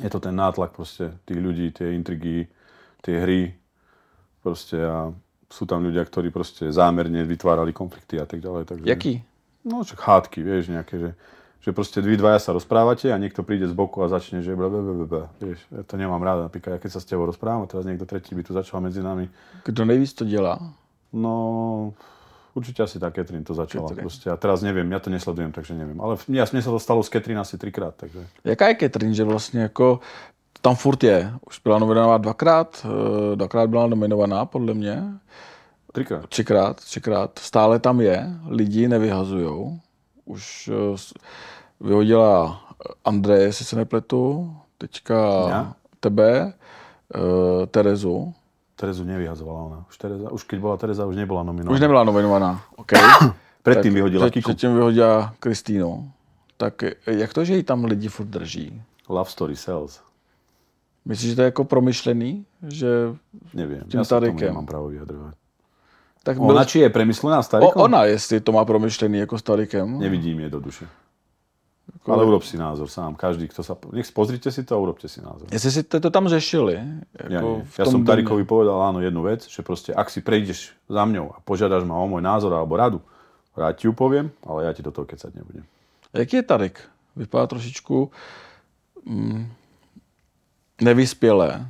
Je 0.00 0.08
to 0.08 0.20
ten 0.20 0.32
nátlak 0.32 0.72
proste 0.72 1.12
tých 1.28 1.36
ľudí, 1.36 1.68
tie 1.74 1.92
intrigy, 1.92 2.48
tie 3.04 3.20
hry. 3.20 3.52
Proste 4.40 4.80
a 4.80 5.12
sú 5.52 5.68
tam 5.68 5.84
ľudia, 5.84 6.00
ktorí 6.00 6.32
proste 6.32 6.72
zámerne 6.72 7.28
vytvárali 7.28 7.76
konflikty 7.76 8.16
a 8.16 8.24
tak 8.24 8.40
ďalej. 8.40 8.64
Takže... 8.64 8.88
Jaký? 8.88 9.20
No, 9.68 9.84
však 9.84 10.00
hádky, 10.00 10.40
vieš, 10.40 10.72
nejaké, 10.72 10.96
že, 10.98 11.10
že 11.60 11.70
proste 11.76 12.00
vy 12.00 12.16
dvaja 12.16 12.40
sa 12.40 12.56
rozprávate 12.56 13.12
a 13.12 13.20
niekto 13.20 13.44
príde 13.44 13.68
z 13.68 13.76
boku 13.76 14.00
a 14.00 14.08
začne, 14.08 14.40
že 14.40 14.56
bla, 14.56 14.72
bla, 14.72 14.80
bla, 14.80 15.06
bla. 15.06 15.24
Vieš, 15.38 15.60
ja 15.68 15.82
to 15.84 15.94
nemám 16.00 16.24
rád, 16.24 16.48
napríklad, 16.48 16.74
ja 16.74 16.82
keď 16.82 16.90
sa 16.96 17.00
s 17.04 17.06
tebou 17.06 17.28
rozprávam 17.28 17.62
a 17.62 17.70
teraz 17.70 17.84
niekto 17.84 18.08
tretí 18.08 18.32
by 18.32 18.42
tu 18.42 18.56
začal 18.56 18.80
medzi 18.80 19.04
nami. 19.04 19.28
Kdo 19.68 19.84
nejvíc 19.84 20.16
to 20.16 20.24
dělá? 20.24 20.58
No, 21.12 21.92
určite 22.54 22.82
asi 22.82 22.98
tá 23.00 23.10
Catherine 23.10 23.44
to 23.44 23.54
začala. 23.54 23.88
Catherine. 23.88 24.04
Proste, 24.04 24.26
a 24.30 24.36
teraz 24.36 24.62
neviem, 24.62 24.86
ja 24.92 25.00
to 25.00 25.10
nesledujem, 25.10 25.52
takže 25.52 25.74
neviem. 25.74 25.98
Ale 26.00 26.16
ja, 26.28 26.44
mne 26.44 26.62
sa 26.62 26.70
to 26.70 26.80
stalo 26.80 27.00
s 27.02 27.10
Catherine 27.10 27.40
asi 27.40 27.58
trikrát, 27.58 27.94
takže... 27.96 28.26
Jaká 28.44 28.68
je 28.68 28.74
Catherine, 28.74 29.14
že 29.14 29.24
vlastně 29.24 29.60
jako 29.60 30.00
tam 30.62 30.74
furt 30.74 31.04
je. 31.04 31.32
Už 31.46 31.60
byla 31.64 31.78
nominovaná 31.78 32.18
dvakrát, 32.18 32.86
eh, 32.86 33.36
dvakrát 33.36 33.70
byla 33.70 33.86
nominovaná, 33.86 34.46
podle 34.46 34.74
mě. 34.74 35.02
Trikrát. 35.92 36.26
Třikrát, 36.26 36.76
třikrát. 36.76 37.38
Stále 37.38 37.78
tam 37.78 38.00
je, 38.00 38.26
lidi 38.48 38.88
nevyhazujou. 38.88 39.78
Už 40.24 40.70
eh, 40.72 40.96
vyhodila 41.80 42.60
Andreje, 43.04 43.42
jestli 43.42 43.64
se 43.64 43.76
nepletu, 43.76 44.54
teďka 44.78 45.14
Ja? 45.48 45.72
tebe, 46.00 46.52
eh, 47.14 47.66
Terezu. 47.66 48.34
Terezu 48.82 49.06
nevyhazovala 49.06 49.60
ona. 49.62 49.78
Už, 49.86 49.94
Tereza, 49.94 50.26
už 50.34 50.42
keď 50.42 50.58
bola 50.58 50.74
Tereza, 50.74 51.06
už 51.06 51.14
nebola 51.14 51.46
nominovaná. 51.46 51.74
Už 51.74 51.80
nebyla 51.80 52.02
nominovaná, 52.02 52.50
OK. 52.74 52.98
Predtým 53.62 53.94
vyhodila 53.94 54.26
Kiku. 54.26 54.50
Předtím 54.50 54.74
vyhodila 54.74 55.34
Kristýnu. 55.38 56.10
Tak 56.56 56.82
eh, 56.82 56.94
jak 57.06 57.30
to, 57.30 57.44
že 57.44 57.54
ji 57.56 57.62
tam 57.62 57.84
lidi 57.84 58.08
furt 58.08 58.26
drží? 58.26 58.82
Love 59.08 59.30
story 59.30 59.56
sells. 59.56 60.02
Myslíš, 61.04 61.30
že 61.30 61.36
to 61.36 61.42
je 61.42 61.44
jako 61.44 61.64
promyšlený? 61.64 62.44
Že 62.62 63.18
Neviem, 63.54 63.82
Tým 63.90 63.98
ja 63.98 64.04
sa 64.06 64.22
k 64.22 64.30
tomu 64.30 64.38
nemám 64.38 64.66
právo 64.66 64.86
vyjadrovať. 64.90 65.34
tak 66.22 66.38
Ona 66.38 66.62
či 66.62 66.86
je 66.86 66.90
premyslená 66.90 67.42
s 67.42 67.50
o, 67.58 67.70
ona, 67.74 68.06
jestli 68.06 68.38
to 68.38 68.54
má 68.54 68.62
promyšlený 68.62 69.18
jako 69.26 69.38
s 69.38 69.42
Tarikem. 69.42 69.98
Nevidím 69.98 70.40
je 70.40 70.50
do 70.50 70.60
duše. 70.60 70.86
Jako- 72.02 72.12
Ale 72.18 72.24
urob 72.26 72.42
si 72.42 72.58
názor 72.58 72.90
sám. 72.90 73.14
Každý, 73.14 73.46
kto 73.46 73.62
sa... 73.62 73.78
Nech 73.94 74.10
pozrite 74.10 74.50
si 74.50 74.66
to 74.66 74.74
a 74.74 74.78
urobte 74.82 75.06
si 75.06 75.22
názor. 75.22 75.46
Jestli 75.54 75.70
si 75.70 75.82
to, 75.86 76.00
to 76.02 76.10
tam 76.10 76.26
řešili. 76.28 76.74
Jako 77.14 77.30
Ja, 77.30 77.40
nie. 77.40 77.62
ja 77.78 77.84
som. 77.86 78.02
Tarikovi 78.02 78.42
povedal 78.42 78.74
áno 78.82 78.98
jednu 78.98 79.22
vec, 79.22 79.46
že 79.46 79.62
proste 79.62 79.94
ak 79.94 80.10
si 80.10 80.18
prejdeš 80.18 80.74
za 80.90 81.02
mňou 81.06 81.30
a 81.30 81.38
požiadaš 81.46 81.86
ma 81.86 81.94
o 82.02 82.10
môj 82.10 82.18
názor 82.18 82.50
alebo 82.58 82.74
radu, 82.74 82.98
rád 83.54 83.78
ti 83.78 83.86
ju 83.86 83.94
poviem, 83.94 84.34
ale 84.42 84.66
ja 84.66 84.74
ti 84.74 84.82
do 84.82 84.90
toho 84.90 85.06
kecať 85.06 85.30
nebudem. 85.30 85.62
Jak 86.10 86.26
je 86.32 86.42
Tarik? 86.42 86.76
Vypadá 87.14 87.46
trošičku 87.46 88.10
mm, 89.06 89.46
nevyspělé. 90.80 91.66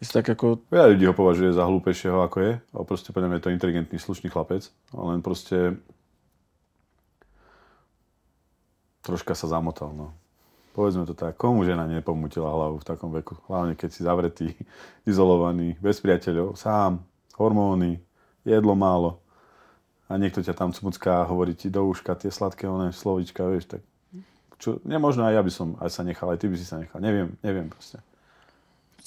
Jestli 0.00 0.12
tak 0.12 0.28
jako, 0.28 0.58
Veľa 0.72 0.86
ľudí 0.92 1.04
ho 1.08 1.12
považuje 1.16 1.52
za 1.52 1.64
hlúpejšieho 1.64 2.20
ako 2.20 2.40
je, 2.40 2.52
ale 2.60 2.84
proste 2.84 3.12
podľa 3.16 3.28
mňa 3.28 3.36
je 3.40 3.44
to 3.44 3.54
inteligentný, 3.56 3.96
slušný 3.98 4.28
chlapec, 4.28 4.68
ale 4.92 5.04
len 5.16 5.20
proste 5.24 5.76
troška 9.06 9.38
sa 9.38 9.46
zamotal, 9.46 9.94
no. 9.94 10.10
Povedzme 10.74 11.06
to 11.06 11.14
tak, 11.14 11.38
komu 11.38 11.62
žena 11.64 11.86
nepomutila 11.86 12.50
hlavu 12.50 12.82
v 12.82 12.84
takom 12.84 13.14
veku? 13.14 13.38
Hlavne 13.46 13.78
keď 13.78 13.88
si 13.94 14.02
zavretý, 14.02 14.46
izolovaný, 15.10 15.78
bez 15.78 16.02
priateľov, 16.02 16.58
sám, 16.58 16.98
hormóny, 17.38 18.02
jedlo 18.42 18.74
málo. 18.74 19.22
a 20.06 20.14
niekto 20.18 20.38
ťa 20.38 20.54
tam 20.54 20.70
cmucká 20.70 21.22
a 21.22 21.28
hovorí 21.30 21.54
ti 21.54 21.66
do 21.66 21.82
uška 21.82 22.14
tie 22.14 22.30
sladké 22.30 22.70
oné 22.70 22.94
slovička, 22.94 23.42
vieš, 23.50 23.66
tak 23.66 23.82
čo, 24.56 24.78
nemožno 24.86 25.26
aj 25.26 25.34
ja 25.34 25.42
by 25.42 25.52
som 25.52 25.68
aj 25.82 25.90
sa 25.90 26.02
nechal, 26.06 26.30
aj 26.32 26.38
ty 26.40 26.46
by 26.48 26.56
si 26.56 26.64
sa 26.64 26.80
nechal. 26.80 26.96
Neviem, 27.02 27.36
neviem 27.44 27.68
proste. 27.68 28.00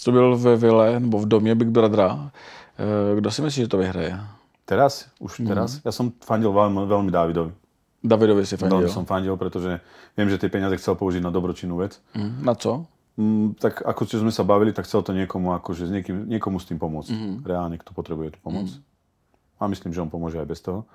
To 0.04 0.12
byl 0.12 0.38
ve 0.38 0.56
vile, 0.56 1.00
nebo 1.00 1.20
v 1.20 1.28
domě 1.28 1.56
Big 1.56 1.68
Brothera. 1.68 2.32
Eh, 2.80 3.16
Kdo 3.16 3.32
si 3.32 3.42
myslí, 3.42 3.62
že 3.64 3.68
to 3.68 3.78
vyhraje? 3.78 4.20
Teraz, 4.66 5.10
už 5.20 5.42
teraz, 5.50 5.82
ja 5.82 5.90
som 5.90 6.14
fandil 6.22 6.54
veľmi, 6.54 6.86
veľmi 6.86 7.10
Dávidovi. 7.10 7.52
Davidovi 8.00 8.46
si 8.46 8.56
Veľmi 8.56 8.88
fandil. 8.88 8.90
som 8.90 9.04
fandil, 9.04 9.36
pretože 9.36 9.84
viem, 10.16 10.28
že 10.28 10.40
tie 10.40 10.48
peniaze 10.48 10.72
chcel 10.76 10.96
použiť 10.96 11.20
na 11.20 11.30
dobročinnú 11.30 11.76
vec. 11.76 12.00
Mm, 12.16 12.42
Na 12.42 12.56
co? 12.56 12.88
Mm, 13.20 13.60
tak 13.60 13.84
ako 13.84 14.02
čo 14.08 14.16
sme 14.18 14.32
sa 14.32 14.44
bavili, 14.44 14.72
tak 14.72 14.88
chcel 14.88 15.04
to 15.04 15.12
niekomu, 15.12 15.52
akože 15.54 15.84
s 15.84 15.92
niekým, 15.92 16.24
niekomu 16.26 16.56
s 16.58 16.66
tým 16.66 16.80
pomôcť. 16.80 17.12
Mm-hmm. 17.12 17.36
Reálne, 17.44 17.76
kto 17.76 17.92
potrebuje 17.92 18.36
tú 18.36 18.40
pomoc. 18.40 18.72
Mm-hmm. 18.72 19.60
A 19.60 19.68
myslím, 19.68 19.92
že 19.92 20.00
on 20.00 20.08
pomôže 20.08 20.40
aj 20.40 20.48
bez 20.48 20.64
toho. 20.64 20.88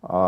A 0.00 0.20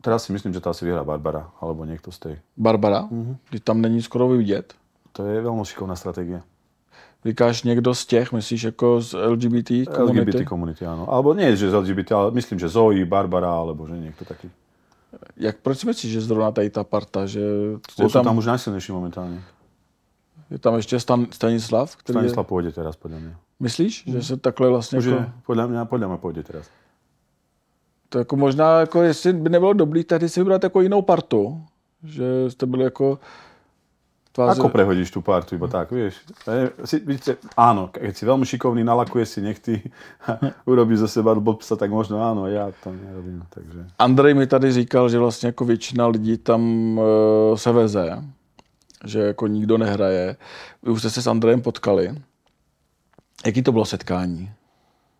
teraz 0.00 0.26
si 0.26 0.34
myslím, 0.34 0.50
že 0.50 0.58
to 0.58 0.70
asi 0.70 0.82
vyhrá 0.82 1.02
Barbara, 1.02 1.50
alebo 1.58 1.86
niekto 1.86 2.10
z 2.10 2.18
tej. 2.18 2.34
Barbara, 2.58 3.06
Mhm. 3.06 3.38
mm-hmm. 3.46 3.62
tam 3.62 3.78
není 3.82 4.02
skoro 4.02 4.26
vidět. 4.28 4.74
To 5.14 5.22
je 5.24 5.40
veľmi 5.40 5.64
šikovná 5.64 5.96
stratégia. 5.96 6.42
Říkáš 7.24 7.62
někdo 7.62 7.94
z 7.94 8.06
těch, 8.06 8.32
myslíš 8.32 8.62
jako 8.62 9.00
z 9.00 9.14
LGBT 9.14 9.70
komunity? 9.86 10.30
LGBT 10.30 10.44
komunity, 10.44 10.82
áno. 10.86 11.08
Alebo 11.10 11.34
nie, 11.34 11.56
že 11.56 11.70
z 11.70 11.74
LGBT, 11.74 12.12
ale 12.12 12.30
myslím, 12.30 12.58
že 12.58 12.68
Zoe, 12.68 13.02
Barbara, 13.08 13.50
alebo 13.50 13.86
že 13.88 13.96
niekto 13.98 14.22
taký. 14.28 14.46
Jak, 15.36 15.56
proč 15.62 15.78
si 15.78 15.86
myslíš, 15.86 16.12
že 16.12 16.20
zrovna 16.20 16.50
tady 16.50 16.70
ta 16.70 16.84
parta, 16.84 17.26
že 17.26 17.40
je 17.98 18.08
tam, 18.12 18.24
tam 18.24 18.38
už 18.38 18.46
najsilnejší 18.46 18.92
momentálne. 18.92 19.42
je 20.50 20.58
tam 20.58 20.74
ještě 20.74 21.00
Stan, 21.00 21.26
Stanislav, 21.30 21.96
který 21.96 22.16
je, 22.16 22.20
Stanislav 22.20 22.46
pôjde 22.46 22.72
teraz, 22.72 22.96
podľa 22.96 23.18
mňa. 23.18 23.34
myslíš, 23.60 24.04
že 24.06 24.22
se 24.22 24.36
takhle 24.36 24.68
vlastně 24.68 24.98
Už 24.98 25.04
jako, 25.04 25.18
je, 25.18 25.32
podľa 25.46 25.66
mňa, 25.66 25.84
podľa 25.84 26.06
mňa 26.08 26.18
pôjde 26.18 26.42
teraz. 26.42 26.70
to 28.08 28.18
jako 28.18 28.36
možná, 28.36 28.80
jako 28.80 29.02
jestli 29.02 29.32
by 29.32 29.50
nebylo 29.50 29.72
dobrý 29.72 30.04
tady 30.04 30.28
si 30.28 30.40
vybrat 30.40 30.64
jako 30.64 30.80
jinou 30.80 31.02
partu, 31.02 31.60
že 32.04 32.50
jste 32.50 32.66
byli 32.66 32.84
jako 32.84 33.18
tváře, 34.36 34.60
Ako 34.60 34.68
prehodíš 34.68 35.10
tú 35.10 35.24
partu, 35.24 35.56
iba 35.56 35.64
tak, 35.68 35.88
vieš. 35.90 36.20
E, 36.44 36.68
Si, 36.84 37.00
vidíte, 37.00 37.40
áno, 37.56 37.88
keď 37.88 38.12
si 38.12 38.24
veľmi 38.28 38.44
šikovný, 38.44 38.84
nalakuje 38.84 39.24
si 39.24 39.40
nechty 39.40 39.80
a 40.28 40.36
urobí 40.70 40.92
zo 40.96 41.08
seba 41.08 41.32
blbca, 41.32 41.72
tak 41.76 41.88
možno 41.88 42.20
áno, 42.20 42.44
ja 42.44 42.68
to 42.84 42.92
nerobím. 42.92 43.40
Takže. 43.48 43.96
Andrej 43.98 44.34
mi 44.34 44.46
tady 44.46 44.72
říkal, 44.72 45.08
že 45.08 45.18
vlastně 45.18 45.46
jako 45.48 45.64
většina 45.64 46.06
lidí 46.06 46.36
tam 46.38 46.60
uh, 46.98 47.56
se 47.56 47.72
veze, 47.72 48.24
že 49.04 49.18
jako 49.20 49.46
nikdo 49.46 49.78
nehraje. 49.78 50.36
Vy 50.82 50.90
už 50.90 51.00
jste 51.00 51.10
se 51.10 51.22
s 51.22 51.26
Andrejem 51.26 51.62
potkali. 51.62 52.14
Jaký 53.46 53.62
to 53.62 53.72
bylo 53.72 53.84
setkání? 53.84 54.50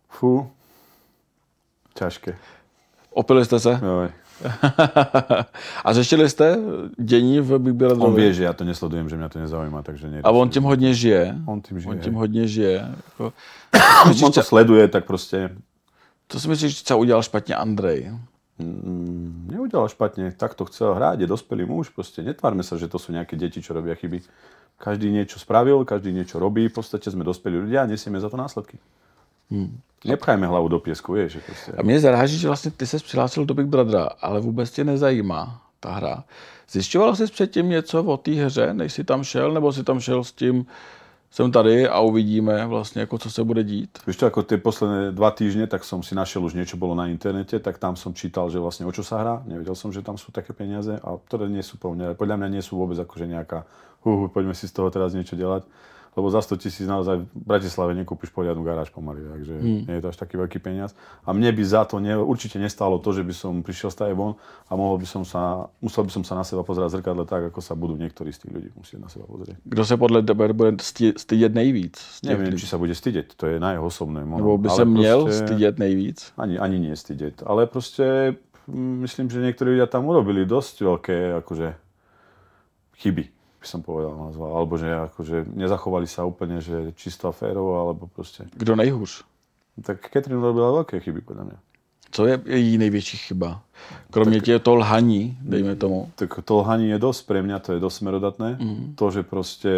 Fú, 0.09 0.49
ťažké. 1.93 2.37
Opili 3.11 3.45
jste 3.45 3.59
se? 3.59 3.79
Joj. 3.81 4.09
A 5.85 5.93
řešili 5.93 6.29
jste 6.29 6.57
dění 6.99 7.39
v 7.39 7.59
Big 7.59 7.73
Brotherovi? 7.73 8.05
On 8.05 8.15
vie, 8.15 8.33
že 8.33 8.43
ja 8.43 8.53
to 8.53 8.63
nesledujem, 8.63 9.09
že 9.09 9.17
mňa 9.17 9.29
to 9.29 9.39
nezaujíma, 9.39 9.81
takže 9.81 10.09
nie. 10.09 10.21
A 10.23 10.29
on 10.29 10.49
tím 10.49 10.63
hodně 10.63 10.93
žije. 10.93 11.35
On 11.45 11.61
tým 11.61 11.79
žije. 11.79 11.91
On 11.91 11.99
tím 11.99 12.13
hodně 12.13 12.47
žije. 12.47 12.75
Jako, 12.83 13.33
on 14.25 14.31
to 14.31 14.43
sleduje, 14.43 14.87
tak 14.87 15.05
proste 15.05 15.49
to 16.27 16.39
si 16.39 16.47
myslíš, 16.47 16.77
že 16.77 16.83
co 16.83 16.97
udělal 16.97 17.23
špatně 17.23 17.55
Andrej? 17.55 18.11
mm, 18.59 19.47
neudělal 19.51 19.89
špatne, 19.89 20.31
tak 20.31 20.53
to 20.53 20.65
chcel 20.65 20.93
hrať, 20.93 21.19
je 21.19 21.27
dospelý 21.27 21.65
muž, 21.65 21.89
proste 21.89 22.25
netvárme 22.25 22.63
sa, 22.65 22.77
že 22.77 22.89
to 22.89 22.97
sú 22.97 23.13
nejaké 23.13 23.37
deti, 23.37 23.61
čo 23.61 23.73
robia 23.73 23.95
chyby. 23.95 24.21
Každý 24.77 25.09
niečo 25.09 25.41
spravil, 25.41 25.85
každý 25.85 26.13
niečo 26.13 26.37
robí, 26.37 26.69
v 26.69 26.75
podstate 26.77 27.09
sme 27.09 27.25
dospelí 27.25 27.57
ľudia 27.65 27.85
a 27.85 27.89
nesieme 27.89 28.21
za 28.21 28.29
to 28.29 28.37
následky. 28.37 28.77
Hmm. 29.51 29.79
Nepchajme 30.05 30.47
hlavu 30.47 30.67
do 30.67 30.79
piesku, 30.79 31.13
vieš, 31.13 31.31
že 31.31 31.39
proste. 31.39 31.71
A 31.77 31.81
mě 31.83 31.99
zaráží, 31.99 32.37
že 32.37 32.47
vlastně 32.47 32.71
ty 32.71 32.87
se 32.87 32.97
přihlásil 32.97 33.45
do 33.45 33.53
Big 33.53 33.67
Brothera, 33.67 34.09
ale 34.21 34.39
vůbec 34.39 34.71
tě 34.71 34.83
nezajímá 34.83 35.61
ta 35.79 35.91
hra. 35.91 36.23
Zjišťoval 36.69 37.15
jsi 37.15 37.25
předtím 37.25 37.69
něco 37.69 38.03
o 38.03 38.17
té 38.17 38.31
hře, 38.31 38.73
než 38.73 38.93
jsi 38.93 39.03
tam 39.03 39.23
šel, 39.23 39.53
nebo 39.53 39.73
jsi 39.73 39.83
tam 39.83 39.99
šel 39.99 40.23
s 40.23 40.31
tím, 40.31 40.65
jsem 41.31 41.51
tady 41.51 41.87
a 41.87 41.99
uvidíme 41.99 42.65
vlastně, 42.65 43.01
jako 43.01 43.17
co 43.17 43.31
se 43.31 43.43
bude 43.43 43.63
dít? 43.63 43.99
Vieš 44.07 44.17
čo, 44.17 44.25
ako 44.31 44.43
tie 44.47 44.57
posledné 44.57 45.11
dva 45.11 45.31
týždne, 45.31 45.67
tak 45.67 45.83
som 45.83 45.99
si 45.99 46.15
našiel 46.15 46.39
už 46.39 46.55
niečo 46.55 46.79
bolo 46.79 46.95
na 46.95 47.11
internete, 47.11 47.59
tak 47.59 47.77
tam 47.77 47.99
som 47.99 48.15
čítal, 48.15 48.47
že 48.49 48.63
vlastne 48.63 48.87
o 48.87 48.91
čo 48.95 49.03
sa 49.03 49.19
hrá. 49.19 49.43
Nevedel 49.43 49.75
som, 49.75 49.91
že 49.91 49.99
tam 50.01 50.15
sú 50.15 50.31
také 50.31 50.55
peniaze 50.55 50.95
a 50.95 51.09
ktoré 51.19 51.51
nie 51.51 51.61
sú 51.61 51.75
podľa 51.77 51.95
mňa, 51.95 52.07
podľa 52.15 52.35
mňa 52.39 52.49
nie 52.57 52.63
sú 52.63 52.79
vôbec 52.79 52.95
akože 52.95 53.27
nejaká 53.27 53.67
hu, 54.07 54.31
poďme 54.31 54.55
si 54.55 54.71
z 54.71 54.73
toho 54.73 54.87
teraz 54.87 55.11
niečo 55.11 55.35
delať. 55.35 55.67
Lebo 56.17 56.33
za 56.33 56.41
100 56.41 56.57
tisíc 56.57 56.89
naozaj 56.89 57.21
v 57.21 57.29
Bratislave 57.29 57.93
nekúpiš 57.93 58.33
poriadnu 58.33 58.65
garáž 58.65 58.89
pomaly, 58.89 59.21
takže 59.21 59.53
hmm. 59.53 59.81
nie 59.85 59.95
je 59.95 60.01
to 60.01 60.09
až 60.09 60.17
taký 60.17 60.33
veľký 60.41 60.57
peniaz. 60.57 60.97
A 61.21 61.29
mne 61.29 61.53
by 61.53 61.61
za 61.61 61.85
to 61.85 62.01
ne, 62.01 62.17
určite 62.17 62.57
nestalo 62.57 62.97
to, 62.97 63.13
že 63.13 63.21
by 63.21 63.33
som 63.37 63.61
prišiel 63.61 63.93
z 63.93 64.17
von 64.17 64.33
a 64.65 64.73
mohol 64.73 64.97
by 64.97 65.05
som 65.05 65.21
sa, 65.21 65.69
musel 65.77 66.09
by 66.09 66.11
som 66.17 66.25
sa 66.25 66.33
na 66.33 66.41
seba 66.41 66.65
pozerať 66.65 66.89
v 66.89 66.95
zrkadle 66.97 67.23
tak, 67.29 67.53
ako 67.53 67.61
sa 67.61 67.77
budú 67.77 67.93
niektorí 68.01 68.33
z 68.33 68.49
tých 68.49 68.51
ľudí 68.57 68.69
musieť 68.73 68.97
na 68.97 69.09
seba 69.13 69.29
pozrieť. 69.29 69.61
Kdo 69.61 69.85
se 69.85 69.95
podle 69.97 70.25
tebe 70.25 70.53
bude 70.53 70.81
stydět 71.17 71.53
nejvíc? 71.53 72.01
Neviem, 72.25 72.57
či 72.57 72.65
sa 72.65 72.81
bude 72.81 72.97
stydeť, 72.97 73.37
to 73.37 73.45
je 73.45 73.61
na 73.61 73.77
jeho 73.77 73.85
osobné. 73.85 74.25
Nebo 74.25 74.57
by 74.57 74.69
se 74.69 74.85
měl 74.85 75.29
stydět 75.29 75.77
nejvíc? 75.77 76.33
Ani, 76.33 76.57
ani 76.57 76.81
nie 76.81 76.95
stydeť. 76.97 77.45
Ale 77.45 77.69
proste 77.69 78.33
mm, 78.65 79.05
myslím, 79.05 79.29
že 79.29 79.37
niektorí 79.45 79.77
ľudia 79.77 79.85
tam 79.85 80.09
urobili 80.09 80.49
dosť 80.49 80.75
veľké 80.81 81.17
akože, 81.45 81.67
chyby, 82.97 83.36
by 83.67 83.71
som 83.75 83.83
povedal, 83.83 84.15
nazval. 84.15 84.55
Alebo 84.55 84.79
že 84.79 84.87
akože 84.87 85.51
nezachovali 85.51 86.07
sa 86.07 86.23
úplne, 86.23 86.63
že 86.63 86.95
čisto 86.95 87.27
a 87.27 87.35
férovo, 87.35 87.75
alebo 87.75 88.07
proste. 88.07 88.47
Kdo 88.55 88.79
nejhůř? 88.79 89.27
Tak 89.83 90.07
Catherine 90.07 90.39
urobila 90.39 90.71
veľké 90.81 91.03
chyby, 91.03 91.21
podľa 91.27 91.43
mňa. 91.43 91.57
Co 92.11 92.25
je 92.25 92.39
její 92.45 92.77
největší 92.77 93.17
chyba? 93.17 93.61
Kromě 94.11 94.39
tě 94.41 94.59
toho 94.59 94.75
lhaní, 94.75 95.37
dejme 95.41 95.75
tomu. 95.75 96.11
Tak 96.15 96.39
to 96.45 96.55
lhanie 96.55 96.87
je 96.95 96.99
dosť 96.99 97.27
pre 97.27 97.43
mňa, 97.43 97.59
to 97.59 97.73
je 97.73 97.79
dosť 97.79 97.97
smerodatné. 97.97 98.57
Mm. 98.57 98.95
To, 98.95 99.11
že 99.11 99.27
proste 99.27 99.69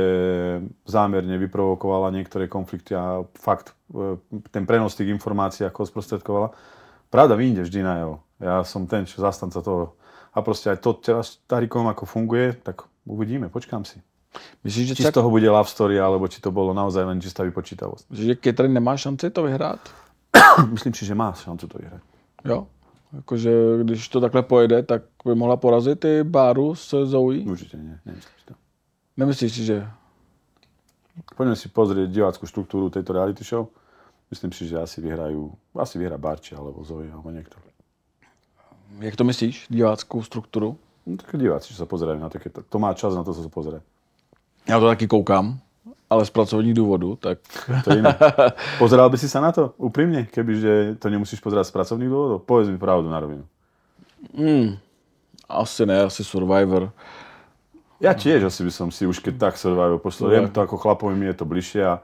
zámerne 0.86 1.38
vyprovokovala 1.38 2.13
niektoré 2.13 2.47
konflikty 2.47 2.95
a 2.95 3.25
fakt 3.34 3.73
e, 3.91 4.15
ten 4.54 4.69
prenos 4.69 4.95
tých 4.95 5.10
informácií, 5.10 5.65
ako 5.65 5.89
sprostredkovala. 5.89 6.54
Pravda 7.10 7.36
vyjde 7.36 7.65
vždy 7.65 7.80
na 7.84 7.93
jeho. 7.97 8.15
Ja 8.39 8.63
som 8.63 8.88
ten, 8.88 9.10
čo 9.10 9.25
zastanca 9.25 9.60
toho. 9.65 9.99
A 10.39 10.41
proste 10.41 10.71
aj 10.71 10.80
to 10.80 10.95
teraz 10.95 11.43
Tarikom 11.43 11.91
ako 11.91 12.08
funguje, 12.08 12.56
tak 12.63 12.88
uvidíme, 13.04 13.52
počkám 13.52 13.84
si. 13.84 13.99
Myslíš, 14.63 14.93
že, 14.93 14.95
Či 14.95 15.04
z 15.04 15.08
tak, 15.12 15.19
toho 15.19 15.28
bude 15.28 15.49
love 15.49 15.67
story, 15.67 15.99
alebo 15.99 16.30
či 16.32 16.39
to 16.39 16.54
bolo 16.54 16.71
naozaj 16.71 17.02
len 17.04 17.19
čistá 17.19 17.43
vypočítavosť. 17.43 18.13
že 18.13 18.38
Catherine 18.39 18.78
nemá 18.78 18.95
šanci 18.95 19.34
to 19.34 19.43
vyhrát? 19.43 19.82
Myslím 20.75 20.93
si, 20.93 21.04
že 21.04 21.17
má 21.17 21.34
šancu 21.34 21.65
to 21.67 21.75
vyhrať. 21.75 22.04
Jo? 22.45 22.69
Jakože 23.10 23.84
když 23.84 24.10
to 24.10 24.21
takhle 24.21 24.45
pojede, 24.45 24.84
tak 24.84 25.02
by 25.25 25.36
mohla 25.36 25.58
porazit 25.58 26.06
i 26.06 26.23
Báru 26.23 26.75
s 26.78 26.93
Zoe. 26.93 27.41
Určite 27.41 27.78
nie. 27.78 27.97
Nemyslím 28.06 28.36
si 28.38 28.45
to. 28.45 28.54
Nemyslíš 29.17 29.52
si, 29.52 29.63
že 29.65 29.78
Poďme 31.36 31.56
si 31.60 31.67
pozrieť 31.67 32.08
diváckú 32.08 32.47
štruktúru 32.47 32.88
tejto 32.88 33.12
reality 33.12 33.43
show. 33.43 33.67
Myslím 34.32 34.56
si, 34.56 34.69
že 34.69 34.80
asi 34.80 35.02
vyhrajú, 35.02 35.52
asi 35.75 35.99
vyhrá 35.99 36.15
Barči 36.15 36.56
alebo 36.56 36.86
Zoe 36.86 37.12
alebo 37.12 37.28
niekto. 37.34 37.58
Jak 38.99 39.15
to 39.15 39.23
myslíš, 39.23 39.69
diváckou 39.69 40.23
strukturu? 40.23 40.78
No, 41.06 41.17
tak 41.17 41.38
diváci, 41.38 41.73
čo 41.73 41.78
sa 41.82 41.89
pozerajú 41.89 42.21
na 42.21 42.30
takéto. 42.30 42.62
To 42.62 42.78
má 42.78 42.93
čas 42.93 43.13
na 43.17 43.23
to, 43.23 43.34
co 43.34 43.41
sa 43.41 43.49
pozerať. 43.49 43.82
Já 44.67 44.80
to 44.80 44.86
taky 44.88 45.08
koukám, 45.08 45.60
ale 46.10 46.25
z 46.25 46.30
pracovních 46.30 46.73
důvodů, 46.73 47.15
tak 47.15 47.39
To 47.84 47.91
iné. 47.97 48.15
Pozeral 48.78 49.10
by 49.10 49.17
si 49.17 49.30
sa 49.30 49.41
na 49.41 49.52
to? 49.52 49.73
Úprimne? 49.78 50.25
Kebyže 50.25 51.02
to 51.02 51.10
nemusíš 51.10 51.41
pozerať 51.41 51.69
z 51.69 51.73
pracovných 51.73 52.10
dôvodov? 52.10 52.45
Povedz 52.45 52.69
mi 52.69 52.78
pravdu 52.78 53.10
na 53.10 53.19
rovinu. 53.19 53.43
hmm, 54.38 54.78
asi 55.49 55.86
ne, 55.86 56.06
asi 56.06 56.21
Survivor. 56.23 56.93
Ja 57.99 58.13
tiež 58.13 58.45
asi 58.47 58.62
by 58.63 58.71
som 58.71 58.88
si 58.93 59.10
už 59.10 59.19
keď 59.19 59.49
tak 59.49 59.58
Survivor 59.58 59.97
poslal. 59.97 60.30
Viem 60.30 60.54
to 60.54 60.62
ako 60.62 60.78
chlapovi, 60.78 61.17
mi 61.17 61.25
je 61.25 61.34
to 61.34 61.45
bližšie 61.45 61.82
a 61.84 61.99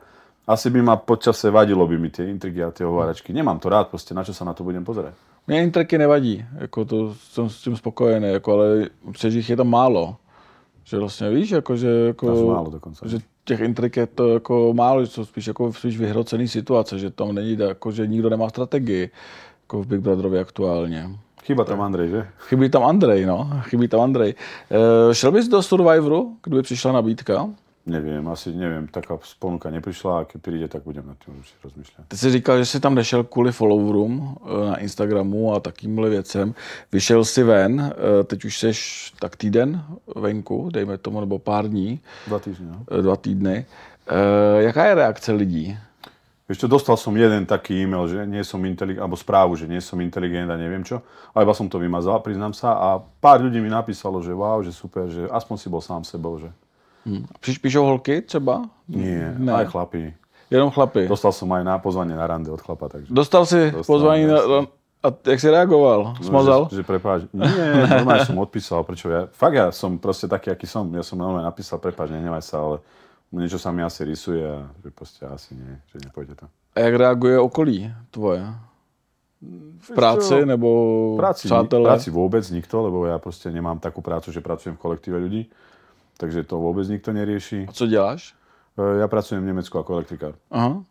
asi 0.48 0.70
by 0.70 0.82
ma 0.82 0.96
počase 0.98 1.50
vadilo 1.50 1.86
by 1.86 1.98
mi 1.98 2.10
tie 2.10 2.30
intrigy 2.30 2.62
a 2.66 2.74
tie 2.74 2.86
hováračky. 2.86 3.34
Nemám 3.34 3.60
to 3.62 3.70
rád, 3.70 3.90
proste 3.90 4.14
na 4.14 4.26
čo 4.26 4.34
sa 4.34 4.46
na 4.46 4.54
to 4.54 4.66
budem 4.66 4.86
pozerať. 4.86 5.14
Mně 5.48 5.64
intriky 5.64 5.98
nevadí, 5.98 6.46
jako 6.58 6.86
to 6.86 7.14
jsem 7.14 7.50
s 7.50 7.62
tím 7.62 7.78
spokojený, 7.78 8.28
jako, 8.28 8.54
ale 8.54 8.90
přežích 9.12 9.50
je 9.50 9.56
tam 9.56 9.70
málo. 9.70 10.16
Že 10.84 10.98
vlastně 10.98 11.30
víš, 11.30 11.50
jako, 11.52 11.78
že, 11.78 11.90
jako, 11.90 12.48
málo 12.48 12.70
dokonca. 12.70 13.08
že 13.08 13.18
těch 13.46 13.60
intrik 13.60 13.98
je 13.98 14.08
to 14.08 14.30
jako 14.34 14.74
málo, 14.74 15.06
že 15.06 15.12
jsou 15.12 15.26
spíš 15.26 15.48
jako 15.48 15.74
spíš 15.74 15.98
vyhrocený 15.98 16.48
situace, 16.48 17.00
že 17.00 17.10
tam 17.10 17.36
není, 17.36 17.58
jako, 17.60 17.92
že 17.92 18.08
nikdo 18.08 18.30
nemá 18.30 18.50
strategii, 18.50 19.10
jako 19.64 19.84
v 19.84 19.88
Big 19.88 20.00
Brotherovi 20.00 20.40
aktuálně. 20.40 21.10
Chyba 21.44 21.64
tam 21.64 21.82
Andrej, 21.82 22.10
že? 22.10 22.28
Chybí 22.38 22.70
tam 22.70 22.84
Andrej, 22.84 23.26
no. 23.26 23.50
Chybí 23.62 23.88
tam 23.88 24.02
Andrej. 24.02 24.36
E, 25.10 25.14
šel 25.16 25.32
bys 25.32 25.48
do 25.48 25.62
Survivoru, 25.62 26.38
kdyby 26.44 26.62
přišla 26.62 26.92
nabídka? 26.92 27.50
Neviem, 27.86 28.28
asi 28.34 28.50
neviem, 28.50 28.90
taká 28.90 29.14
ponuka 29.38 29.70
neprišla 29.70 30.20
a 30.20 30.26
keď 30.26 30.40
príde, 30.42 30.66
tak 30.66 30.82
budem 30.82 31.06
nad 31.06 31.22
tým 31.22 31.38
určite 31.38 31.62
rozmýšľať. 31.62 32.10
Ty 32.10 32.18
jsi 32.18 32.32
říkal, 32.32 32.58
že 32.58 32.66
jsi 32.66 32.80
tam 32.80 32.96
nešel 32.96 33.24
kvůli 33.24 33.52
followerům 33.52 34.38
e, 34.42 34.70
na 34.70 34.78
Instagramu 34.78 35.54
a 35.54 35.60
takýmhle 35.60 36.10
věcem. 36.10 36.54
Vyšel 36.92 37.26
si 37.26 37.44
ven, 37.44 37.82
e, 37.82 38.24
teď 38.24 38.46
už 38.46 38.60
jsi 38.60 38.72
tak 39.20 39.36
týden 39.36 39.84
venku, 40.16 40.70
dejme 40.74 40.98
tomu, 40.98 41.20
nebo 41.20 41.40
pár 41.40 41.70
dní, 41.70 42.00
Dva 42.28 42.40
týždne, 42.40 42.68
no. 42.72 42.98
e, 43.00 43.02
dva 43.02 43.16
týdny. 43.16 43.66
Jaká 44.58 44.86
je 44.86 44.96
reakce 44.96 45.32
lidí? 45.32 45.78
Čo, 46.46 46.70
dostal 46.70 46.94
som 46.94 47.18
jeden 47.18 47.46
taký 47.50 47.74
e-mail, 47.82 48.06
že 48.06 48.22
nie 48.30 48.46
som 48.46 48.62
inteligent, 48.62 49.02
alebo 49.02 49.18
správu, 49.18 49.58
že 49.58 49.66
nie 49.66 49.82
som 49.82 49.98
inteligent 49.98 50.46
a 50.46 50.54
neviem 50.54 50.86
čo. 50.86 51.02
A 51.34 51.42
iba 51.42 51.54
som 51.58 51.66
to 51.66 51.82
vymazal, 51.82 52.22
priznám 52.22 52.54
sa. 52.54 52.78
A 52.78 52.88
pár 53.02 53.42
ľudí 53.42 53.58
mi 53.58 53.66
napísalo, 53.66 54.22
že 54.22 54.30
wow, 54.30 54.62
že 54.62 54.70
super, 54.70 55.10
že 55.10 55.26
aspoň 55.26 55.56
si 55.58 55.68
bol 55.74 55.82
sám 55.82 56.06
sebou, 56.06 56.38
že 56.38 56.54
Hm. 57.06 57.26
Píš, 57.40 57.58
píšou 57.58 57.86
holky 57.86 58.22
třeba? 58.22 58.66
nie, 58.88 59.36
Ne. 59.38 59.54
aj 59.54 59.66
chlapi. 59.66 60.14
Jenom 60.52 60.70
chlapy. 60.72 61.08
Dostal 61.10 61.34
som 61.34 61.50
aj 61.58 61.66
na 61.66 61.82
pozvanie 61.82 62.14
na 62.14 62.28
rande 62.30 62.54
od 62.54 62.62
chlapa, 62.62 62.86
takže... 62.90 63.10
Dostal 63.10 63.46
si 63.50 63.72
Dostal, 63.74 63.84
pozvání 63.84 64.26
na, 64.30 64.34
jasne. 64.38 64.68
a 65.04 65.08
jak 65.26 65.40
si 65.42 65.50
reagoval? 65.50 66.14
Smazal? 66.22 66.62
No, 66.62 66.70
Že, 66.70 66.76
že 66.76 66.84
prepáč. 66.86 67.22
Nie, 67.34 67.90
normálne 67.90 68.26
som 68.30 68.38
odpísal, 68.38 68.86
prečo 68.86 69.10
ja... 69.10 69.26
Fakt 69.34 69.58
ja 69.58 69.74
som 69.74 69.98
proste 69.98 70.30
taký, 70.30 70.54
aký 70.54 70.70
som. 70.70 70.86
Ja 70.94 71.02
som 71.02 71.18
normálne 71.18 71.50
napísal, 71.50 71.82
prepáč, 71.82 72.14
nehnevaj 72.14 72.46
sa, 72.46 72.62
ale 72.62 72.78
niečo 73.34 73.58
sa 73.58 73.74
mi 73.74 73.82
asi 73.82 74.06
rysuje 74.06 74.46
a 74.46 74.70
že 74.86 74.90
proste 74.94 75.26
asi 75.26 75.58
nie, 75.58 75.82
že 75.90 75.98
nepôjde 76.06 76.38
to. 76.38 76.46
A 76.78 76.80
jak 76.80 76.94
reaguje 76.94 77.36
okolí 77.42 77.90
tvoje? 78.14 78.46
V 79.82 79.90
práci 79.98 80.42
čo? 80.42 80.46
nebo 80.46 80.70
V 81.14 81.18
práci, 81.18 81.46
přátelé? 81.50 81.86
práci 81.90 82.10
vôbec 82.14 82.46
nikto, 82.54 82.86
lebo 82.86 83.06
ja 83.10 83.18
proste 83.18 83.50
nemám 83.50 83.78
takú 83.82 84.02
prácu, 84.02 84.30
že 84.30 84.42
pracujem 84.46 84.78
v 84.78 84.82
kolektíve 84.82 85.18
ľudí. 85.18 85.50
Takže 86.18 86.44
to 86.48 86.60
vôbec 86.60 86.88
nikto 86.88 87.12
nerieši. 87.12 87.66
A 87.70 87.72
co 87.72 87.88
děláš? 87.88 88.36
E, 88.78 89.00
Ja 89.00 89.08
pracujem 89.08 89.44
v 89.44 89.52
Nemecku 89.52 89.76
ako 89.80 89.94
elektrikár. 90.00 90.34
Aha. 90.52 90.84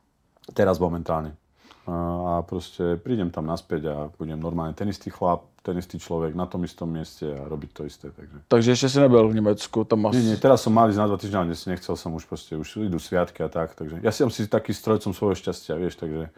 Teraz 0.52 0.78
momentálne. 0.78 1.37
A 1.84 1.96
a 2.24 2.42
proste 2.42 2.96
prídem 2.96 3.28
tam 3.30 3.44
naspäť 3.46 3.92
a 3.92 3.96
budem 4.18 4.40
normálne 4.40 4.72
ten 4.72 4.88
istý 4.88 5.12
chlap, 5.12 5.44
ten 5.60 5.76
istý 5.76 6.00
človek 6.00 6.32
na 6.32 6.48
tom 6.48 6.64
istom 6.64 6.88
mieste 6.88 7.28
a 7.28 7.44
robiť 7.44 7.70
to 7.72 7.84
isté. 7.84 8.08
Takže. 8.10 8.37
Takže 8.48 8.70
ještě 8.70 8.88
si 8.88 8.98
nebyl 9.00 9.28
v 9.28 9.34
Německu, 9.34 9.84
tam 9.84 10.06
asi... 10.06 10.16
Nie, 10.16 10.24
nie, 10.24 10.37
teraz 10.37 10.62
som 10.64 10.72
mal 10.72 10.88
ísť 10.88 10.98
na 10.98 11.06
dva 11.06 11.16
týždňa, 11.20 11.38
ale 11.40 11.52
nechcel 11.52 11.96
som 11.96 12.12
už 12.16 12.24
proste, 12.24 12.56
už 12.56 12.88
idú 12.88 12.98
sviatky 12.98 13.44
a 13.44 13.48
tak, 13.48 13.74
takže 13.76 14.00
ja 14.02 14.12
som 14.12 14.32
si 14.32 14.48
taký 14.48 14.72
strojcom 14.72 15.12
svojho 15.12 15.37
šťastia, 15.37 15.76
vieš, 15.76 16.00
takže 16.00 16.28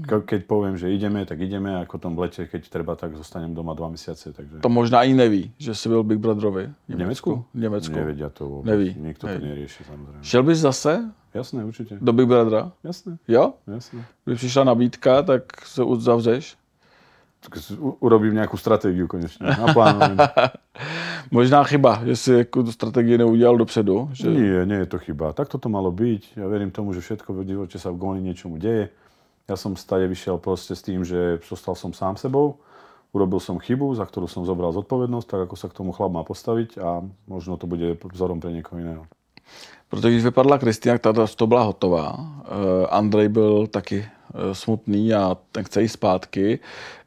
keď 0.00 0.46
poviem, 0.48 0.76
že 0.80 0.88
ideme, 0.88 1.26
tak 1.26 1.40
ideme, 1.40 1.76
ako 1.76 1.98
tom 1.98 2.16
v 2.16 2.28
lete, 2.28 2.48
keď 2.48 2.62
treba, 2.72 2.96
tak 2.96 3.16
zostanem 3.16 3.52
doma 3.54 3.74
dva 3.74 3.92
mesiace, 3.92 4.32
takže... 4.32 4.64
To 4.64 4.68
možná 4.68 5.02
i 5.04 5.12
neví, 5.12 5.52
že 5.58 5.74
jsi 5.74 5.88
byl 5.88 6.02
Big 6.02 6.18
Brotherovi. 6.18 6.72
V 6.88 6.96
Nemecku? 6.96 7.44
V 7.54 7.60
Německu. 7.60 7.94
Nevedia 7.94 8.28
to 8.28 8.48
vôbec. 8.48 8.70
Neví. 8.70 8.96
Nikto 8.98 9.26
Hej. 9.26 9.38
to 9.38 9.44
nerieši, 9.44 9.80
samozrejme. 9.84 10.22
Šel 10.22 10.42
bys 10.42 10.58
zase 10.58 10.92
Jasné, 11.34 11.64
určite. 11.64 11.98
do 12.00 12.12
Big 12.12 12.26
Brothera? 12.26 12.72
Jasné, 12.84 13.18
Jo? 13.28 13.54
jasné. 13.66 14.04
Kdyby 14.24 14.36
přišla 14.36 14.64
nabídka, 14.64 15.22
tak 15.22 15.66
se 15.66 15.82
uzavřeš? 15.84 16.56
Si 17.40 17.72
urobím 18.04 18.36
nejakú 18.36 18.60
stratégiu 18.60 19.08
konečne. 19.08 19.48
Naplánujem. 19.48 20.20
Možná 21.36 21.64
chyba, 21.64 22.04
že 22.04 22.16
si 22.16 22.30
jako 22.32 22.62
tu 22.62 22.72
strategii 22.72 23.18
neudělal 23.18 23.56
dopředu. 23.56 24.08
Že... 24.12 24.28
Nie, 24.28 24.66
nie 24.66 24.78
je 24.84 24.86
to 24.86 24.98
chyba. 25.00 25.32
Tak 25.32 25.48
to 25.48 25.68
malo 25.72 25.88
byť. 25.88 26.36
Ja 26.36 26.44
verím 26.52 26.68
tomu, 26.68 26.92
že 26.92 27.00
všetko 27.00 27.32
v 27.32 27.48
živote 27.48 27.80
sa 27.80 27.88
kvôli 27.96 28.20
niečomu 28.20 28.60
deje. 28.60 28.92
Ja 29.48 29.56
som 29.56 29.76
stade 29.76 30.06
vyšiel 30.06 30.38
proste 30.38 30.76
s 30.76 30.82
tým, 30.82 31.04
že 31.04 31.40
zostal 31.42 31.74
som 31.74 31.92
sám 31.92 32.16
sebou, 32.16 32.60
urobil 33.12 33.42
som 33.42 33.58
chybu, 33.58 33.94
za 33.94 34.06
ktorú 34.06 34.30
som 34.30 34.46
zobral 34.46 34.70
zodpovednosť, 34.70 35.26
tak 35.26 35.40
ako 35.50 35.54
sa 35.58 35.66
k 35.66 35.76
tomu 35.82 35.90
chlap 35.90 36.14
má 36.14 36.22
postaviť 36.22 36.78
a 36.78 37.02
možno 37.26 37.58
to 37.58 37.66
bude 37.66 37.98
vzorom 37.98 38.38
pre 38.38 38.54
niekoho 38.54 38.78
iného. 38.78 39.04
Protože 39.90 40.10
když 40.10 40.24
vypadla 40.24 40.58
ta- 41.00 41.26
to 41.26 41.46
byla 41.46 41.62
hotová. 41.62 42.14
Eh, 42.14 42.86
Andrej 42.86 43.28
byl 43.28 43.66
taky 43.66 44.06
eh, 44.06 44.54
smutný 44.54 45.14
a 45.14 45.36
ten 45.52 45.64
chce 45.64 45.82
jít 45.82 45.88
zpátky. 45.88 46.58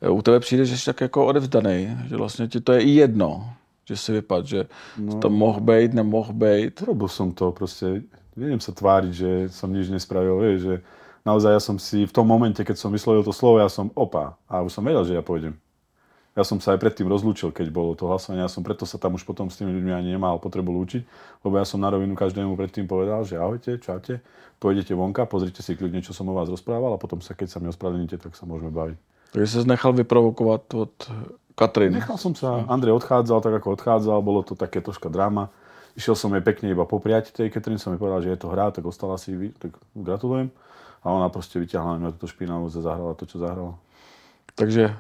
Eh, 0.02 0.10
U 0.10 0.22
tebe 0.22 0.40
přijde, 0.40 0.66
že 0.66 0.78
jsi 0.78 0.86
tak 0.86 1.02
jako 1.02 1.26
odevzdaný, 1.26 1.98
že 2.10 2.18
vlastně 2.18 2.48
ti 2.48 2.62
to 2.62 2.74
je 2.74 2.82
i 2.82 2.90
jedno, 2.90 3.50
že 3.88 3.98
si 3.98 4.12
vypad, 4.12 4.46
že 4.46 4.66
no. 4.98 5.20
to 5.20 5.30
mohl 5.30 5.60
být, 5.60 5.94
nemohl 5.94 6.34
být. 6.34 6.82
Urobil 6.82 7.08
som 7.08 7.32
to, 7.32 7.52
proste 7.52 8.04
neviem 8.36 8.60
sa 8.60 8.72
tváriť, 8.72 9.12
že 9.14 9.30
som 9.54 9.70
nič 9.70 9.90
nespravil, 9.94 10.40
vieš, 10.40 10.60
že 10.62 10.76
naozaj 11.24 11.52
ja 11.56 11.62
som 11.64 11.76
si 11.80 12.08
v 12.08 12.14
tom 12.14 12.28
momente, 12.28 12.64
keď 12.64 12.78
som 12.80 12.92
vyslovil 12.92 13.24
to 13.24 13.36
slovo, 13.36 13.60
ja 13.60 13.68
som 13.68 13.92
opa 13.96 14.40
a 14.48 14.64
už 14.64 14.72
som 14.76 14.84
vedel, 14.84 15.04
že 15.04 15.18
ja 15.18 15.24
pôjdem. 15.24 15.58
Ja 16.34 16.42
som 16.42 16.58
sa 16.58 16.74
aj 16.74 16.82
predtým 16.82 17.06
rozlúčil, 17.06 17.54
keď 17.54 17.70
bolo 17.70 17.94
to 17.94 18.10
hlasovanie, 18.10 18.42
ja 18.42 18.50
som 18.50 18.66
preto 18.66 18.90
sa 18.90 18.98
tam 18.98 19.14
už 19.14 19.22
potom 19.22 19.54
s 19.54 19.58
tými 19.62 19.70
ľuďmi 19.70 19.94
ani 19.94 20.10
nemal 20.18 20.42
potrebu 20.42 20.74
lúčiť, 20.74 21.06
lebo 21.46 21.62
ja 21.62 21.66
som 21.66 21.78
na 21.78 21.94
rovinu 21.94 22.18
každému 22.18 22.58
predtým 22.58 22.90
povedal, 22.90 23.22
že 23.22 23.38
ahojte, 23.38 23.78
čaute, 23.78 24.18
pôjdete 24.58 24.98
vonka, 24.98 25.30
pozrite 25.30 25.62
si 25.62 25.78
kľudne, 25.78 26.02
čo 26.02 26.10
som 26.10 26.26
o 26.26 26.34
vás 26.34 26.50
rozprával 26.50 26.98
a 26.98 27.02
potom 27.02 27.22
sa, 27.22 27.38
keď 27.38 27.54
sa 27.54 27.62
mi 27.62 27.70
ospravedlníte, 27.70 28.18
tak 28.18 28.34
sa 28.34 28.50
môžeme 28.50 28.74
baviť. 28.74 28.98
Takže 29.34 29.48
se 29.48 29.70
nechal 29.70 29.94
vyprovokovat 29.94 30.74
od 30.74 30.94
Katrin. 31.54 31.94
Nechal 31.94 32.18
som 32.18 32.34
sa, 32.34 32.66
Andrej 32.66 32.98
odchádzal 32.98 33.42
tak, 33.42 33.54
ako 33.62 33.78
odchádzal, 33.78 34.18
bolo 34.26 34.42
to 34.42 34.58
také 34.58 34.82
troška 34.82 35.10
drama. 35.10 35.54
Išiel 35.94 36.16
som 36.18 36.34
jej 36.34 36.42
pekne 36.42 36.74
iba 36.74 36.86
popriať 36.90 37.30
tej 37.30 37.54
Katrin, 37.54 37.78
som 37.78 37.94
jej 37.94 38.02
povedal, 38.02 38.26
že 38.26 38.34
je 38.34 38.40
to 38.42 38.50
hra, 38.50 38.74
tak 38.74 38.82
ostala 38.86 39.18
si, 39.22 39.54
tak 39.62 39.78
gratulujem. 39.94 40.50
A 41.06 41.14
ona 41.14 41.30
proste 41.30 41.62
vyťahla 41.62 42.02
na 42.02 42.10
túto 42.10 42.26
špinavosť 42.32 42.76
a 42.80 42.82
zahrala 42.82 43.14
to, 43.14 43.26
čo 43.30 43.38
zahrala. 43.38 43.78
Takže 44.56 44.96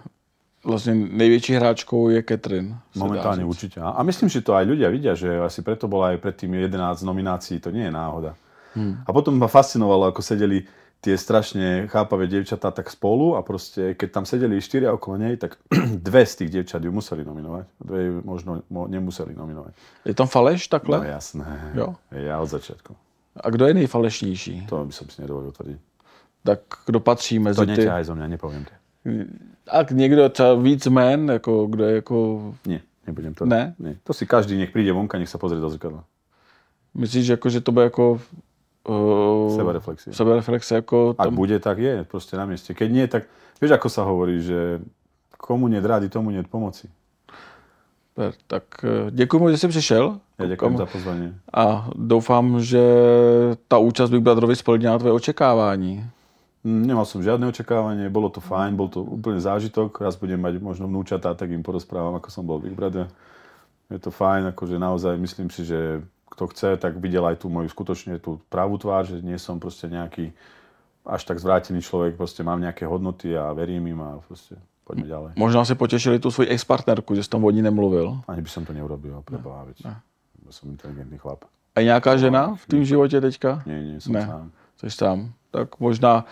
vlastně 0.66 0.94
největší 0.94 1.54
hráčkou 1.54 2.10
je 2.10 2.22
Katrin. 2.22 2.78
Momentálne 2.96 3.46
určite. 3.46 3.82
A 3.82 3.90
a 3.90 4.04
myslím, 4.04 4.30
že 4.30 4.42
to 4.42 4.56
aj 4.56 4.66
ľudia 4.66 4.90
vidia, 4.90 5.14
že 5.16 5.28
asi 5.44 5.62
preto 5.62 5.88
bola 5.88 6.16
aj 6.16 6.24
predtým 6.24 6.54
11 6.54 7.04
nominácií, 7.04 7.60
to 7.60 7.72
nie 7.72 7.84
je 7.84 7.92
náhoda. 7.92 8.36
Hmm. 8.74 9.04
A 9.06 9.14
potom 9.14 9.38
ma 9.38 9.48
fascinovalo, 9.48 10.10
ako 10.10 10.22
sedeli 10.22 10.66
tie 11.04 11.20
strašne 11.20 11.92
chápavé 11.92 12.32
dievčatá 12.32 12.72
tak 12.72 12.88
spolu 12.88 13.36
a 13.36 13.44
proste, 13.44 13.92
keď 13.92 14.08
tam 14.12 14.24
sedeli 14.24 14.64
štyria 14.64 14.96
okolo 14.96 15.20
nej, 15.20 15.36
tak 15.36 15.60
dve 16.08 16.24
z 16.24 16.34
tých 16.36 16.50
dievčat 16.50 16.80
ju 16.80 16.92
museli 16.96 17.28
nominovať. 17.28 17.66
Dve 17.84 18.00
ju 18.08 18.14
možno 18.24 18.64
mo- 18.72 18.88
nemuseli 18.88 19.36
nominovať. 19.36 19.76
Je 20.08 20.16
tam 20.16 20.32
faleš 20.32 20.72
takhle? 20.72 21.04
No 21.04 21.04
jasné. 21.04 21.44
Jo. 21.76 22.00
Ja 22.16 22.40
od 22.40 22.48
začiatku. 22.48 22.96
A 23.36 23.50
kdo 23.50 23.68
je 23.68 23.74
nejfalešnější? 23.74 24.72
To 24.72 24.86
by 24.86 24.94
som 24.96 25.10
si 25.12 25.20
nedovolil 25.22 25.52
tvrdiť. 25.52 25.80
Tak 26.44 26.60
kdo 26.86 27.00
patří 27.00 27.40
mezi 27.40 27.60
To 27.60 27.66
ty? 27.66 27.72
neťahaj 27.72 28.04
zo 28.08 28.16
mňa, 28.16 28.28
nepoviem 28.28 28.64
to. 28.64 28.74
A 29.68 29.78
někdo 29.92 30.30
třeba 30.30 30.54
víc 30.56 30.88
men, 30.88 31.30
jako 31.30 31.68
kdo 31.68 31.84
je 31.86 31.96
jako... 31.96 32.16
Nie, 32.66 32.80
nebudem 33.08 33.34
to. 33.34 33.46
Ne? 33.46 33.76
Nie. 33.80 33.96
To 34.04 34.14
si 34.14 34.26
každý 34.26 34.56
nech 34.58 34.72
príde 34.72 34.92
vonka, 34.96 35.18
nech 35.20 35.28
sa 35.30 35.36
pozrie 35.38 35.60
do 35.60 35.68
zrkadla. 35.70 36.04
Myslíš, 36.96 37.28
jako, 37.28 37.50
že 37.50 37.62
to 37.62 37.72
bude 37.72 37.84
jako... 37.86 38.20
Uh, 38.84 39.56
Sebereflexia. 39.56 40.14
Sebereflexe, 40.14 40.76
jako 40.76 41.16
Ak 41.18 41.26
tam, 41.26 41.36
bude, 41.36 41.60
tak 41.60 41.78
je 41.78 42.04
proste 42.04 42.38
na 42.38 42.46
mieste. 42.46 42.74
Keď 42.74 42.90
nie, 42.92 43.08
tak 43.08 43.32
vieš, 43.62 43.80
ako 43.80 43.88
sa 43.90 44.04
hovorí, 44.04 44.44
že 44.44 44.84
komu 45.40 45.68
nie 45.68 45.80
rádi, 45.80 46.10
tomu 46.12 46.32
nie 46.32 46.44
pomoci. 46.44 46.92
Super, 48.14 48.34
tak 48.48 48.64
eh, 48.84 49.12
děkuji 49.12 49.40
moc, 49.40 49.52
že 49.52 49.58
jsi 49.58 49.68
přišel. 49.68 50.20
Ja 50.40 50.46
ďakujem 50.46 50.78
za 50.78 50.86
pozvanie. 50.86 51.34
A 51.54 51.90
doufám, 51.96 52.62
že 52.62 52.84
ta 53.68 53.78
účast 53.78 54.12
Big 54.12 54.22
Brotherovi 54.22 54.56
splnila 54.56 55.00
tvoje 55.00 55.14
očekávání. 55.14 56.06
Mm, 56.64 56.86
Nemal 56.86 57.06
som 57.06 57.26
žiadne 57.26 57.50
očakávanie, 57.50 58.10
bolo 58.14 58.30
to 58.30 58.38
fajn, 58.38 58.78
bol 58.78 58.88
to 58.88 59.02
úplne 59.02 59.42
zážitok. 59.42 59.98
Raz 59.98 60.16
budem 60.16 60.38
mať 60.38 60.62
možno 60.62 60.86
vnúčatá, 60.86 61.34
tak 61.34 61.50
im 61.50 61.66
porozprávam, 61.66 62.16
ako 62.22 62.30
som 62.30 62.46
bol 62.46 62.62
Big 62.62 62.78
Brother. 62.78 63.10
Je 63.90 63.98
to 63.98 64.14
fajn, 64.14 64.54
akože 64.54 64.78
naozaj 64.78 65.18
myslím 65.18 65.50
si, 65.50 65.66
že 65.66 66.06
kto 66.34 66.50
chce, 66.50 66.70
tak 66.82 66.98
videl 66.98 67.22
aj 67.30 67.46
tú 67.46 67.48
moju 67.54 67.70
skutočne 67.70 68.18
tú 68.18 68.42
pravú 68.50 68.82
tvár, 68.82 69.06
že 69.06 69.22
nie 69.22 69.38
som 69.38 69.62
proste 69.62 69.86
nejaký 69.86 70.34
až 71.06 71.22
tak 71.28 71.38
zvrátený 71.38 71.84
človek, 71.84 72.16
proste 72.16 72.42
mám 72.42 72.64
nejaké 72.64 72.88
hodnoty 72.88 73.36
a 73.36 73.52
verím 73.52 73.92
im 73.92 74.00
a 74.02 74.18
proste 74.24 74.56
poďme 74.88 75.08
ďalej. 75.08 75.32
Možná 75.36 75.68
si 75.68 75.76
potěšili 75.76 76.20
tu 76.20 76.32
svoji 76.32 76.50
ex-partnerku, 76.56 77.16
že 77.16 77.28
tam 77.28 77.44
o 77.44 77.52
ní 77.52 77.62
nemluvil. 77.62 78.24
Ani 78.28 78.42
by 78.42 78.50
som 78.50 78.64
to 78.66 78.72
neurobil, 78.74 79.20
preboha, 79.22 79.68
veď. 79.68 80.00
Som 80.54 80.70
inteligentný 80.70 81.18
chlap. 81.18 81.50
A 81.76 81.80
je 81.82 81.86
nějaká 81.86 82.18
žena 82.18 82.56
v 82.56 82.66
tvém 82.66 82.86
životě 82.86 83.22
teďka? 83.22 83.64
Nie, 83.66 83.84
nie, 83.84 84.02
som 84.02 84.14
Ne. 84.14 84.22
sám. 84.22 84.52
Jsi 84.78 84.90
sám. 84.90 85.34
Tak 85.52 85.80
možná 85.80 86.26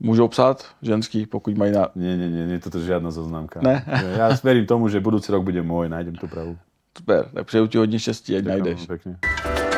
můžou 0.00 0.28
psát 0.28 0.64
ženský, 0.82 1.26
pokud 1.26 1.56
mají 1.56 1.72
na... 1.72 1.88
Nie, 1.94 2.16
nie, 2.16 2.28
nie, 2.30 2.46
nie, 2.46 2.58
toto 2.60 2.78
je 2.78 2.84
žiadna 2.84 3.10
zoznamka. 3.10 3.60
Ne. 3.60 3.84
Ja 4.16 4.32
verím 4.44 4.66
tomu, 4.66 4.88
že 4.88 5.00
budúci 5.00 5.28
rok 5.32 5.44
bude 5.44 5.60
môj, 5.62 5.88
nájdem 5.92 6.16
tú 6.16 6.24
pravú. 6.28 6.56
Super, 6.96 7.28
tak 7.34 7.46
přeju 7.46 7.66
ti 7.66 7.78
hodně 7.78 7.98
štěstí, 7.98 8.36
ať 8.36 8.44
najdeš. 8.44 8.86
Ďakujem 8.86 9.18
pekne. 9.18 9.75